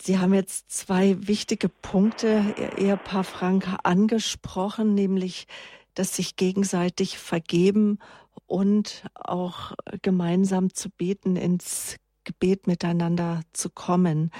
[0.00, 5.46] Sie haben jetzt zwei wichtige Punkte, Ihr Ehepaar Frank, angesprochen, nämlich
[5.94, 7.98] das sich gegenseitig vergeben
[8.46, 9.72] und auch
[10.02, 14.30] gemeinsam zu beten, ins Gebet miteinander zu kommen.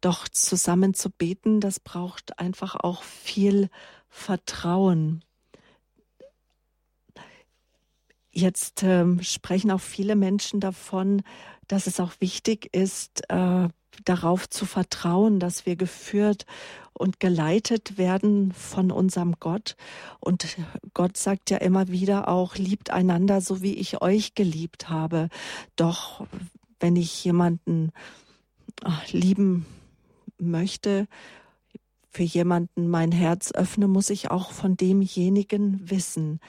[0.00, 3.68] Doch zusammen zu beten, das braucht einfach auch viel
[4.08, 5.24] Vertrauen.
[8.30, 11.22] Jetzt ähm, sprechen auch viele Menschen davon,
[11.68, 13.68] dass es auch wichtig ist, äh,
[14.04, 16.46] darauf zu vertrauen, dass wir geführt
[16.92, 19.76] und geleitet werden von unserem Gott.
[20.20, 20.56] Und
[20.94, 25.28] Gott sagt ja immer wieder auch, liebt einander, so wie ich euch geliebt habe.
[25.76, 26.26] Doch
[26.80, 27.92] wenn ich jemanden
[29.10, 29.66] lieben
[30.38, 31.06] möchte,
[32.10, 36.40] für jemanden mein Herz öffne, muss ich auch von demjenigen wissen.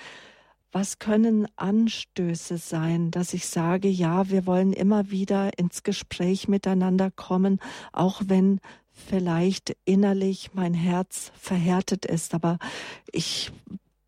[0.74, 7.12] Was können Anstöße sein, dass ich sage, ja, wir wollen immer wieder ins Gespräch miteinander
[7.12, 7.60] kommen,
[7.92, 8.60] auch wenn
[8.92, 12.58] vielleicht innerlich mein Herz verhärtet ist, aber
[13.12, 13.52] ich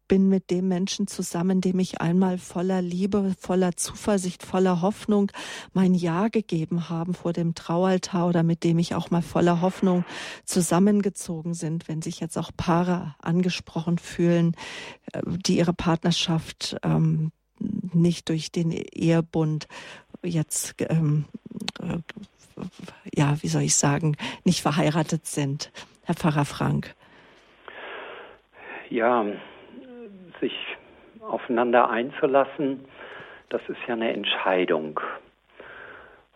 [0.08, 5.32] bin mit dem Menschen zusammen, dem ich einmal voller Liebe, voller Zuversicht, voller Hoffnung
[5.74, 10.06] mein Ja gegeben haben vor dem Traualtar oder mit dem ich auch mal voller Hoffnung
[10.46, 14.56] zusammengezogen sind, wenn sich jetzt auch Paare angesprochen fühlen,
[15.14, 19.68] äh, die ihre Partnerschaft ähm, nicht durch den Ehebund
[20.24, 21.26] jetzt ähm,
[21.82, 22.00] äh,
[23.14, 25.72] ja, wie soll ich sagen, nicht verheiratet sind.
[26.04, 26.96] Herr Pfarrer Frank.
[28.90, 29.26] Ja,
[30.40, 30.54] sich
[31.22, 32.86] aufeinander einzulassen,
[33.50, 35.00] das ist ja eine Entscheidung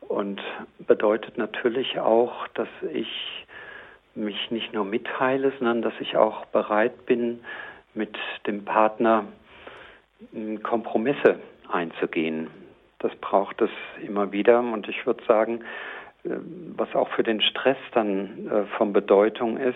[0.01, 0.41] und
[0.79, 3.45] bedeutet natürlich auch, dass ich
[4.15, 7.41] mich nicht nur mitteile, sondern dass ich auch bereit bin,
[7.93, 9.25] mit dem Partner
[10.63, 11.39] Kompromisse
[11.71, 12.49] einzugehen.
[12.99, 13.69] Das braucht es
[14.01, 15.63] immer wieder und ich würde sagen,
[16.23, 16.31] äh,
[16.75, 19.75] was auch für den Stress dann äh, von Bedeutung ist,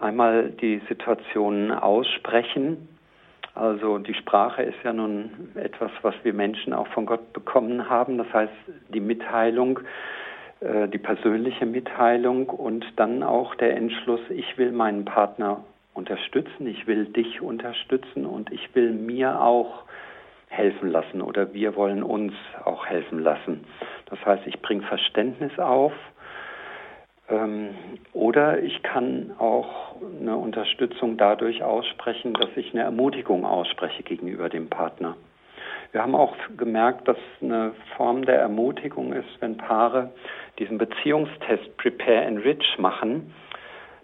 [0.00, 2.88] einmal die Situationen aussprechen,
[3.54, 8.18] also die Sprache ist ja nun etwas, was wir Menschen auch von Gott bekommen haben.
[8.18, 8.52] Das heißt,
[8.94, 9.80] die Mitteilung,
[10.60, 15.62] äh, die persönliche Mitteilung und dann auch der Entschluss, ich will meinen Partner
[15.94, 19.84] unterstützen, ich will dich unterstützen und ich will mir auch
[20.48, 22.32] helfen lassen oder wir wollen uns
[22.64, 23.64] auch helfen lassen.
[24.06, 25.92] Das heißt, ich bringe Verständnis auf
[28.12, 34.68] oder ich kann auch eine Unterstützung dadurch aussprechen, dass ich eine Ermutigung ausspreche gegenüber dem
[34.68, 35.16] Partner.
[35.92, 40.10] Wir haben auch gemerkt, dass eine Form der Ermutigung ist, wenn Paare
[40.58, 43.34] diesen Beziehungstest Prepare Enrich machen.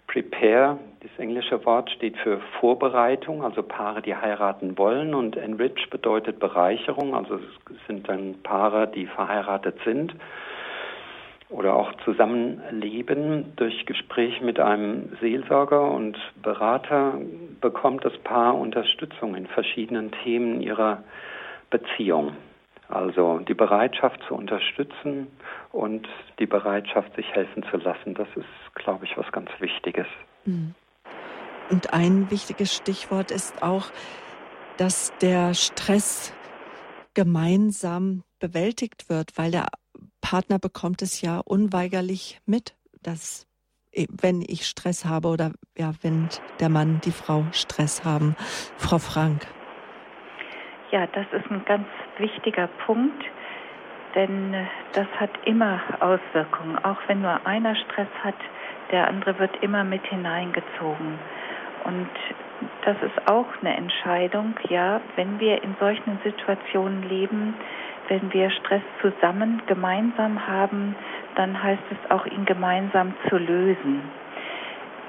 [0.07, 6.39] Prepare, das englische Wort steht für Vorbereitung, also Paare, die heiraten wollen und Enrich bedeutet
[6.39, 10.13] Bereicherung, also es sind dann Paare, die verheiratet sind
[11.49, 17.19] oder auch Zusammenleben durch Gespräch mit einem Seelsorger und Berater
[17.59, 21.03] bekommt das Paar Unterstützung in verschiedenen Themen ihrer
[21.71, 22.33] Beziehung.
[22.87, 25.27] Also die Bereitschaft zu unterstützen
[25.71, 26.07] und
[26.39, 30.07] die Bereitschaft, sich helfen zu lassen, das ist, glaube ich, was ganz Wichtiges.
[30.45, 30.73] Mhm.
[31.69, 33.91] Und ein wichtiges Stichwort ist auch,
[34.77, 36.33] dass der Stress
[37.13, 39.67] gemeinsam bewältigt wird, weil der
[40.21, 43.47] Partner bekommt es ja unweigerlich mit, dass
[43.91, 46.29] eh, wenn ich Stress habe oder ja, wenn
[46.59, 48.35] der Mann, die Frau Stress haben.
[48.77, 49.47] Frau Frank.
[50.91, 51.87] Ja, das ist ein ganz
[52.17, 53.23] wichtiger Punkt,
[54.15, 56.77] denn äh, das hat immer Auswirkungen.
[56.79, 58.35] Auch wenn nur einer Stress hat,
[58.91, 61.19] der andere wird immer mit hineingezogen.
[61.85, 62.09] Und
[62.83, 67.53] das ist auch eine Entscheidung, ja, wenn wir in solchen Situationen leben,
[68.09, 70.95] wenn wir Stress zusammen, gemeinsam haben,
[71.35, 74.01] dann heißt es auch, ihn gemeinsam zu lösen.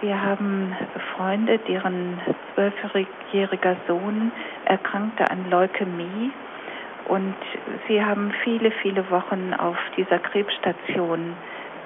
[0.01, 0.75] Wir haben
[1.17, 2.21] Freunde, deren
[2.55, 4.33] zwölfjähriger Sohn
[4.65, 6.31] erkrankte an Leukämie.
[7.09, 7.35] Und
[7.89, 11.35] sie haben viele, viele Wochen auf dieser Krebsstation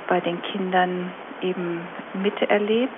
[0.06, 1.10] bei den Kindern
[1.40, 1.80] eben
[2.12, 2.92] miterlebt.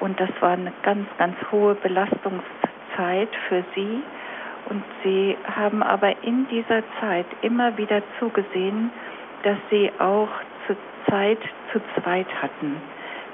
[0.00, 2.68] Und das war eine ganz, ganz hohe Belastungszeit
[2.98, 4.02] Zeit für sie
[4.68, 8.90] und sie haben aber in dieser Zeit immer wieder zugesehen,
[9.42, 10.28] dass sie auch
[10.66, 10.76] zur
[11.08, 11.38] Zeit
[11.72, 12.76] zu zweit hatten.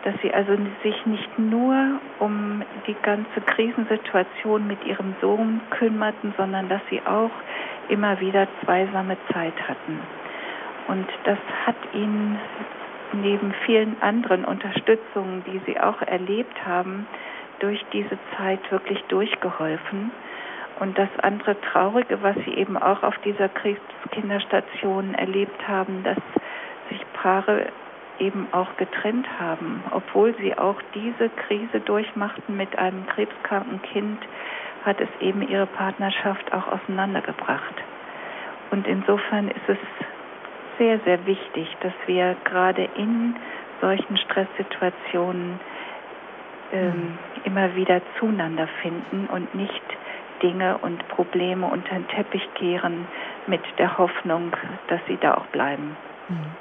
[0.05, 6.69] Dass sie also sich nicht nur um die ganze Krisensituation mit ihrem Sohn kümmerten, sondern
[6.69, 7.31] dass sie auch
[7.89, 10.01] immer wieder zweisame Zeit hatten.
[10.89, 12.39] Und das hat ihnen
[13.13, 17.07] neben vielen anderen Unterstützungen, die sie auch erlebt haben,
[17.61, 20.11] durch diese Zeit wirklich durchgeholfen.
[20.81, 26.19] Und das andere Traurige, was Sie eben auch auf dieser Kriegskinderstation erlebt haben, dass
[26.91, 27.67] sich Paare
[28.19, 34.19] eben auch getrennt haben, obwohl sie auch diese Krise durchmachten mit einem krebskranken Kind,
[34.85, 37.75] hat es eben ihre Partnerschaft auch auseinandergebracht.
[38.71, 39.79] Und insofern ist es
[40.79, 43.37] sehr, sehr wichtig, dass wir gerade in
[43.81, 45.61] solchen Stresssituationen
[46.73, 47.19] ähm, mhm.
[47.45, 49.83] immer wieder zueinander finden und nicht
[50.45, 53.09] Dinge und Probleme unter den Teppich kehren
[53.47, 54.53] mit der Hoffnung,
[54.89, 55.97] dass sie da auch bleiben.
[56.29, 56.53] Mhm.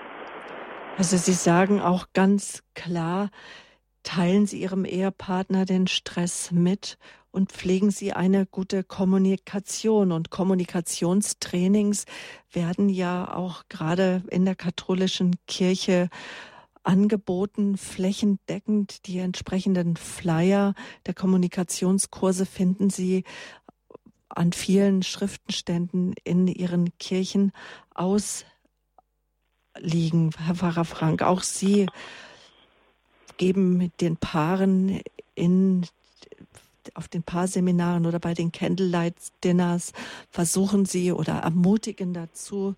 [0.98, 3.30] Also Sie sagen auch ganz klar,
[4.04, 6.98] teilen Sie Ihrem Ehepartner den Stress mit
[7.32, 10.12] und pflegen Sie eine gute Kommunikation.
[10.12, 12.06] Und Kommunikationstrainings
[12.52, 16.10] werden ja auch gerade in der katholischen Kirche
[16.84, 19.08] angeboten, flächendeckend.
[19.08, 20.76] Die entsprechenden Flyer
[21.08, 23.24] der Kommunikationskurse finden Sie
[24.36, 27.52] an vielen Schriftenständen in ihren Kirchen
[27.94, 28.46] ausliegen.
[30.38, 31.88] Herr Pfarrer Frank, auch Sie
[33.38, 35.02] geben den Paaren
[35.36, 35.86] in
[36.96, 39.94] auf den Paarseminaren oder bei den Candlelight Dinners
[40.30, 42.76] versuchen Sie oder ermutigen dazu,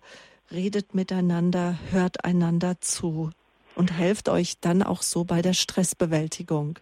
[0.50, 3.30] redet miteinander, hört einander zu
[3.74, 6.78] und helft euch dann auch so bei der Stressbewältigung.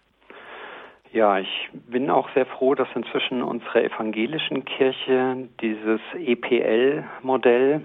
[1.15, 7.79] Ja, ich bin auch sehr froh, dass inzwischen unsere evangelischen Kirche dieses EPL-Modell,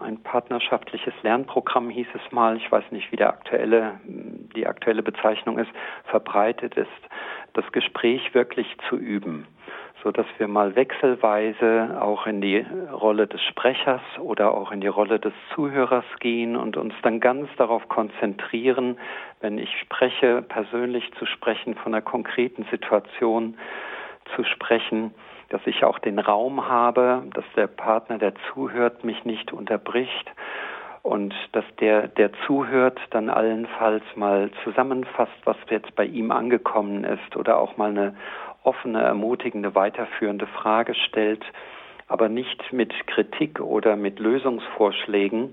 [0.00, 4.00] ein partnerschaftliches Lernprogramm hieß es mal, ich weiß nicht, wie der aktuelle,
[4.56, 5.70] die aktuelle Bezeichnung ist,
[6.06, 6.88] verbreitet ist,
[7.52, 9.46] das Gespräch wirklich zu üben
[10.04, 14.86] so dass wir mal wechselweise auch in die Rolle des Sprechers oder auch in die
[14.86, 18.98] Rolle des Zuhörers gehen und uns dann ganz darauf konzentrieren,
[19.40, 23.56] wenn ich spreche, persönlich zu sprechen, von einer konkreten Situation
[24.36, 25.14] zu sprechen,
[25.48, 30.30] dass ich auch den Raum habe, dass der Partner, der zuhört, mich nicht unterbricht
[31.02, 37.36] und dass der, der zuhört, dann allenfalls mal zusammenfasst, was jetzt bei ihm angekommen ist
[37.36, 38.14] oder auch mal eine
[38.64, 41.44] offene, ermutigende, weiterführende Frage stellt,
[42.08, 45.52] aber nicht mit Kritik oder mit Lösungsvorschlägen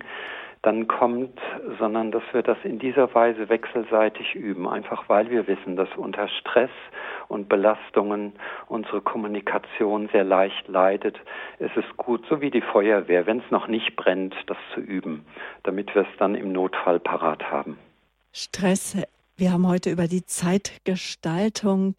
[0.63, 1.39] dann kommt,
[1.79, 6.27] sondern dass wir das in dieser Weise wechselseitig üben, einfach weil wir wissen, dass unter
[6.27, 6.69] Stress
[7.27, 8.33] und Belastungen
[8.67, 11.19] unsere Kommunikation sehr leicht leidet.
[11.57, 15.25] Es ist gut, so wie die Feuerwehr, wenn es noch nicht brennt, das zu üben,
[15.63, 17.79] damit wir es dann im Notfall parat haben.
[18.31, 18.97] Stress.
[19.37, 21.95] Wir haben heute über die Zeitgestaltung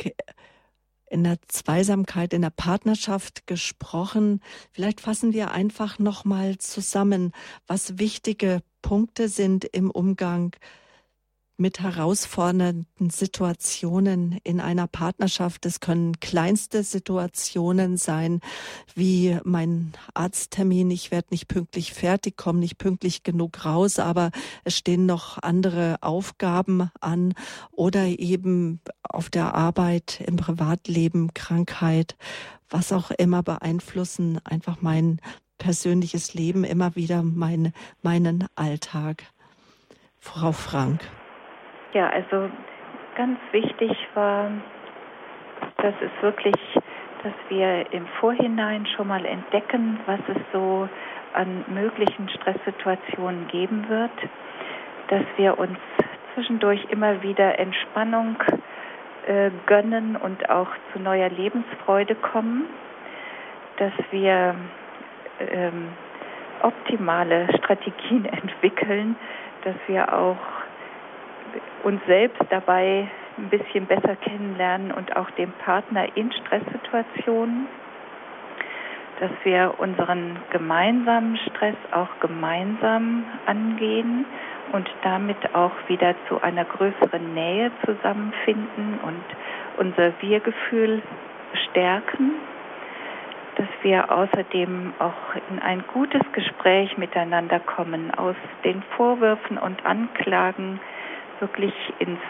[1.12, 4.40] in der Zweisamkeit, in der Partnerschaft gesprochen.
[4.72, 7.32] Vielleicht fassen wir einfach noch mal zusammen,
[7.66, 10.56] was wichtige Punkte sind im Umgang
[11.62, 15.64] mit herausfordernden Situationen in einer Partnerschaft.
[15.64, 18.40] Es können kleinste Situationen sein,
[18.96, 24.32] wie mein Arzttermin, ich werde nicht pünktlich fertig, komme nicht pünktlich genug raus, aber
[24.64, 27.32] es stehen noch andere Aufgaben an
[27.70, 32.16] oder eben auf der Arbeit, im Privatleben, Krankheit,
[32.70, 35.20] was auch immer beeinflussen einfach mein
[35.58, 39.22] persönliches Leben, immer wieder mein, meinen Alltag.
[40.18, 41.00] Frau Frank.
[41.92, 42.48] Ja, also
[43.16, 44.50] ganz wichtig war,
[45.76, 46.54] dass es wirklich,
[47.22, 50.88] dass wir im Vorhinein schon mal entdecken, was es so
[51.34, 54.10] an möglichen Stresssituationen geben wird,
[55.08, 55.78] dass wir uns
[56.34, 58.36] zwischendurch immer wieder Entspannung
[59.26, 62.64] äh, gönnen und auch zu neuer Lebensfreude kommen,
[63.76, 64.54] dass wir
[65.40, 65.88] ähm,
[66.62, 69.16] optimale Strategien entwickeln,
[69.64, 70.61] dass wir auch
[71.82, 77.66] uns selbst dabei ein bisschen besser kennenlernen und auch den Partner in Stresssituationen,
[79.20, 84.24] dass wir unseren gemeinsamen Stress auch gemeinsam angehen
[84.72, 89.24] und damit auch wieder zu einer größeren Nähe zusammenfinden und
[89.78, 91.02] unser Wir-Gefühl
[91.70, 92.32] stärken,
[93.56, 100.80] dass wir außerdem auch in ein gutes Gespräch miteinander kommen, aus den Vorwürfen und Anklagen
[101.42, 102.20] wirklich ins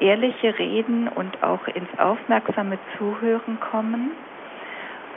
[0.00, 4.12] ehrliche Reden und auch ins aufmerksame Zuhören kommen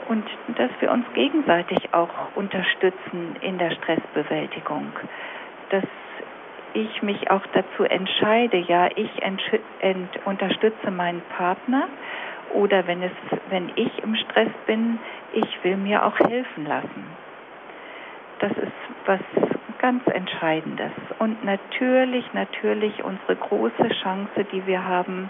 [0.08, 0.24] und
[0.58, 4.92] dass wir uns gegenseitig auch unterstützen in der Stressbewältigung.
[5.70, 5.84] Dass
[6.74, 9.10] ich mich auch dazu entscheide, ja, ich
[10.24, 11.88] unterstütze meinen Partner
[12.54, 13.12] oder wenn es,
[13.48, 14.98] wenn ich im Stress bin,
[15.32, 17.06] ich will mir auch helfen lassen.
[18.40, 18.72] Das ist
[19.06, 19.20] was
[19.82, 20.92] ganz Entscheidendes.
[21.18, 25.28] Und natürlich, natürlich unsere große Chance, die wir haben,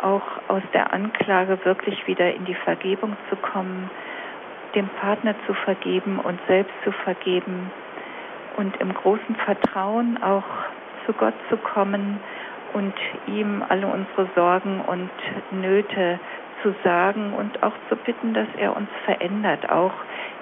[0.00, 3.90] auch aus der Anklage wirklich wieder in die Vergebung zu kommen,
[4.74, 7.70] dem Partner zu vergeben und selbst zu vergeben
[8.56, 10.44] und im großen Vertrauen auch
[11.04, 12.20] zu Gott zu kommen
[12.72, 12.94] und
[13.26, 15.10] ihm alle unsere Sorgen und
[15.50, 16.20] Nöte
[16.62, 19.92] zu sagen und auch zu bitten, dass er uns verändert, auch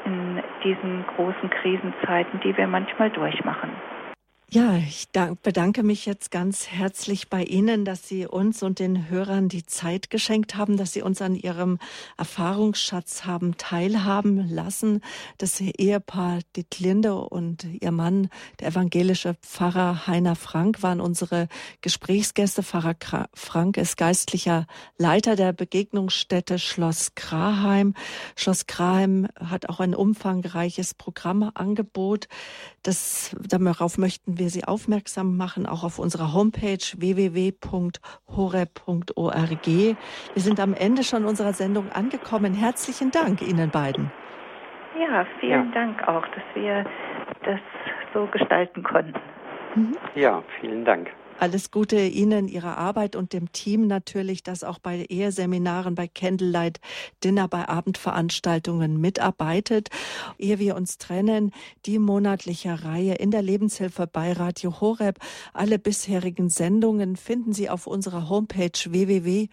[0.09, 3.71] in diesen großen Krisenzeiten, die wir manchmal durchmachen.
[4.51, 5.09] Ja, ich
[5.43, 10.09] bedanke mich jetzt ganz herzlich bei Ihnen, dass Sie uns und den Hörern die Zeit
[10.09, 11.79] geschenkt haben, dass Sie uns an Ihrem
[12.17, 15.03] Erfahrungsschatz haben teilhaben lassen.
[15.37, 21.49] Das Ehepaar Dietlinde und ihr Mann, der evangelische Pfarrer Heiner Frank, waren unsere
[21.83, 22.63] Gesprächsgäste.
[22.63, 22.95] Pfarrer
[23.35, 27.93] Frank ist geistlicher Leiter der Begegnungsstätte Schloss Kraheim.
[28.35, 32.29] Schloss Kraheim hat auch ein umfangreiches Programmangebot.
[32.89, 38.01] Das, darauf möchten wir Sie aufmerksam machen, auch auf unserer Homepage www.hore.org.
[39.67, 39.97] Wir
[40.37, 42.55] sind am Ende schon unserer Sendung angekommen.
[42.55, 44.11] Herzlichen Dank Ihnen beiden.
[44.99, 45.75] Ja, vielen ja.
[45.75, 46.87] Dank auch, dass wir
[47.45, 47.61] das
[48.15, 49.21] so gestalten konnten.
[49.75, 49.99] Mhm.
[50.15, 51.11] Ja, vielen Dank.
[51.39, 56.81] Alles Gute Ihnen, Ihrer Arbeit und dem Team natürlich, das auch bei Eheseminaren, bei Candlelight
[57.23, 59.89] Dinner, bei Abendveranstaltungen mitarbeitet.
[60.37, 61.53] Ehe wir uns trennen,
[61.87, 65.21] die monatliche Reihe in der Lebenshilfe bei Radio Horeb.
[65.53, 69.49] Alle bisherigen Sendungen finden Sie auf unserer Homepage www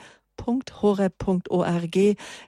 [0.81, 1.95] horeb.org.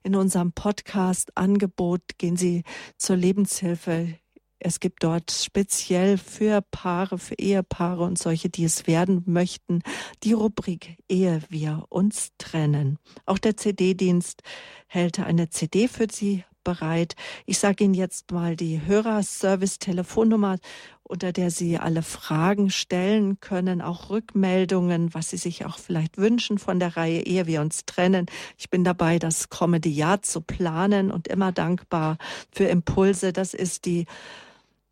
[0.03, 2.63] In unserem Podcast-Angebot gehen Sie
[2.97, 4.17] zur Lebenshilfe
[4.59, 9.81] es gibt dort speziell für Paare, für Ehepaare und solche, die es werden möchten,
[10.23, 12.97] die Rubrik Ehe wir uns trennen.
[13.25, 14.41] Auch der CD-Dienst
[14.87, 17.15] hält eine CD für Sie bereit.
[17.45, 20.57] Ich sage Ihnen jetzt mal die Hörerservice-Telefonnummer,
[21.03, 26.57] unter der Sie alle Fragen stellen können, auch Rückmeldungen, was Sie sich auch vielleicht wünschen
[26.57, 28.25] von der Reihe, ehe wir uns trennen.
[28.57, 32.17] Ich bin dabei, das kommende Jahr zu planen und immer dankbar
[32.51, 33.31] für Impulse.
[33.31, 34.05] Das ist die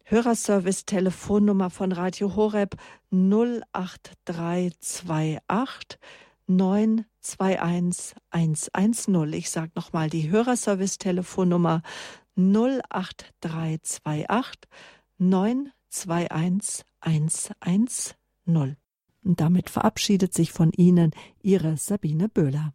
[0.07, 2.75] Hörerservice-Telefonnummer von Radio Horeb
[3.09, 5.97] 08328
[6.45, 9.33] 921 110.
[9.33, 11.81] Ich sage nochmal die Hörerservice-Telefonnummer
[12.35, 14.69] 08328
[15.17, 18.75] 921 110.
[19.23, 22.74] Und damit verabschiedet sich von Ihnen Ihre Sabine Böhler.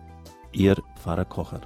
[0.53, 1.61] Ihr Pfarrer Kocher.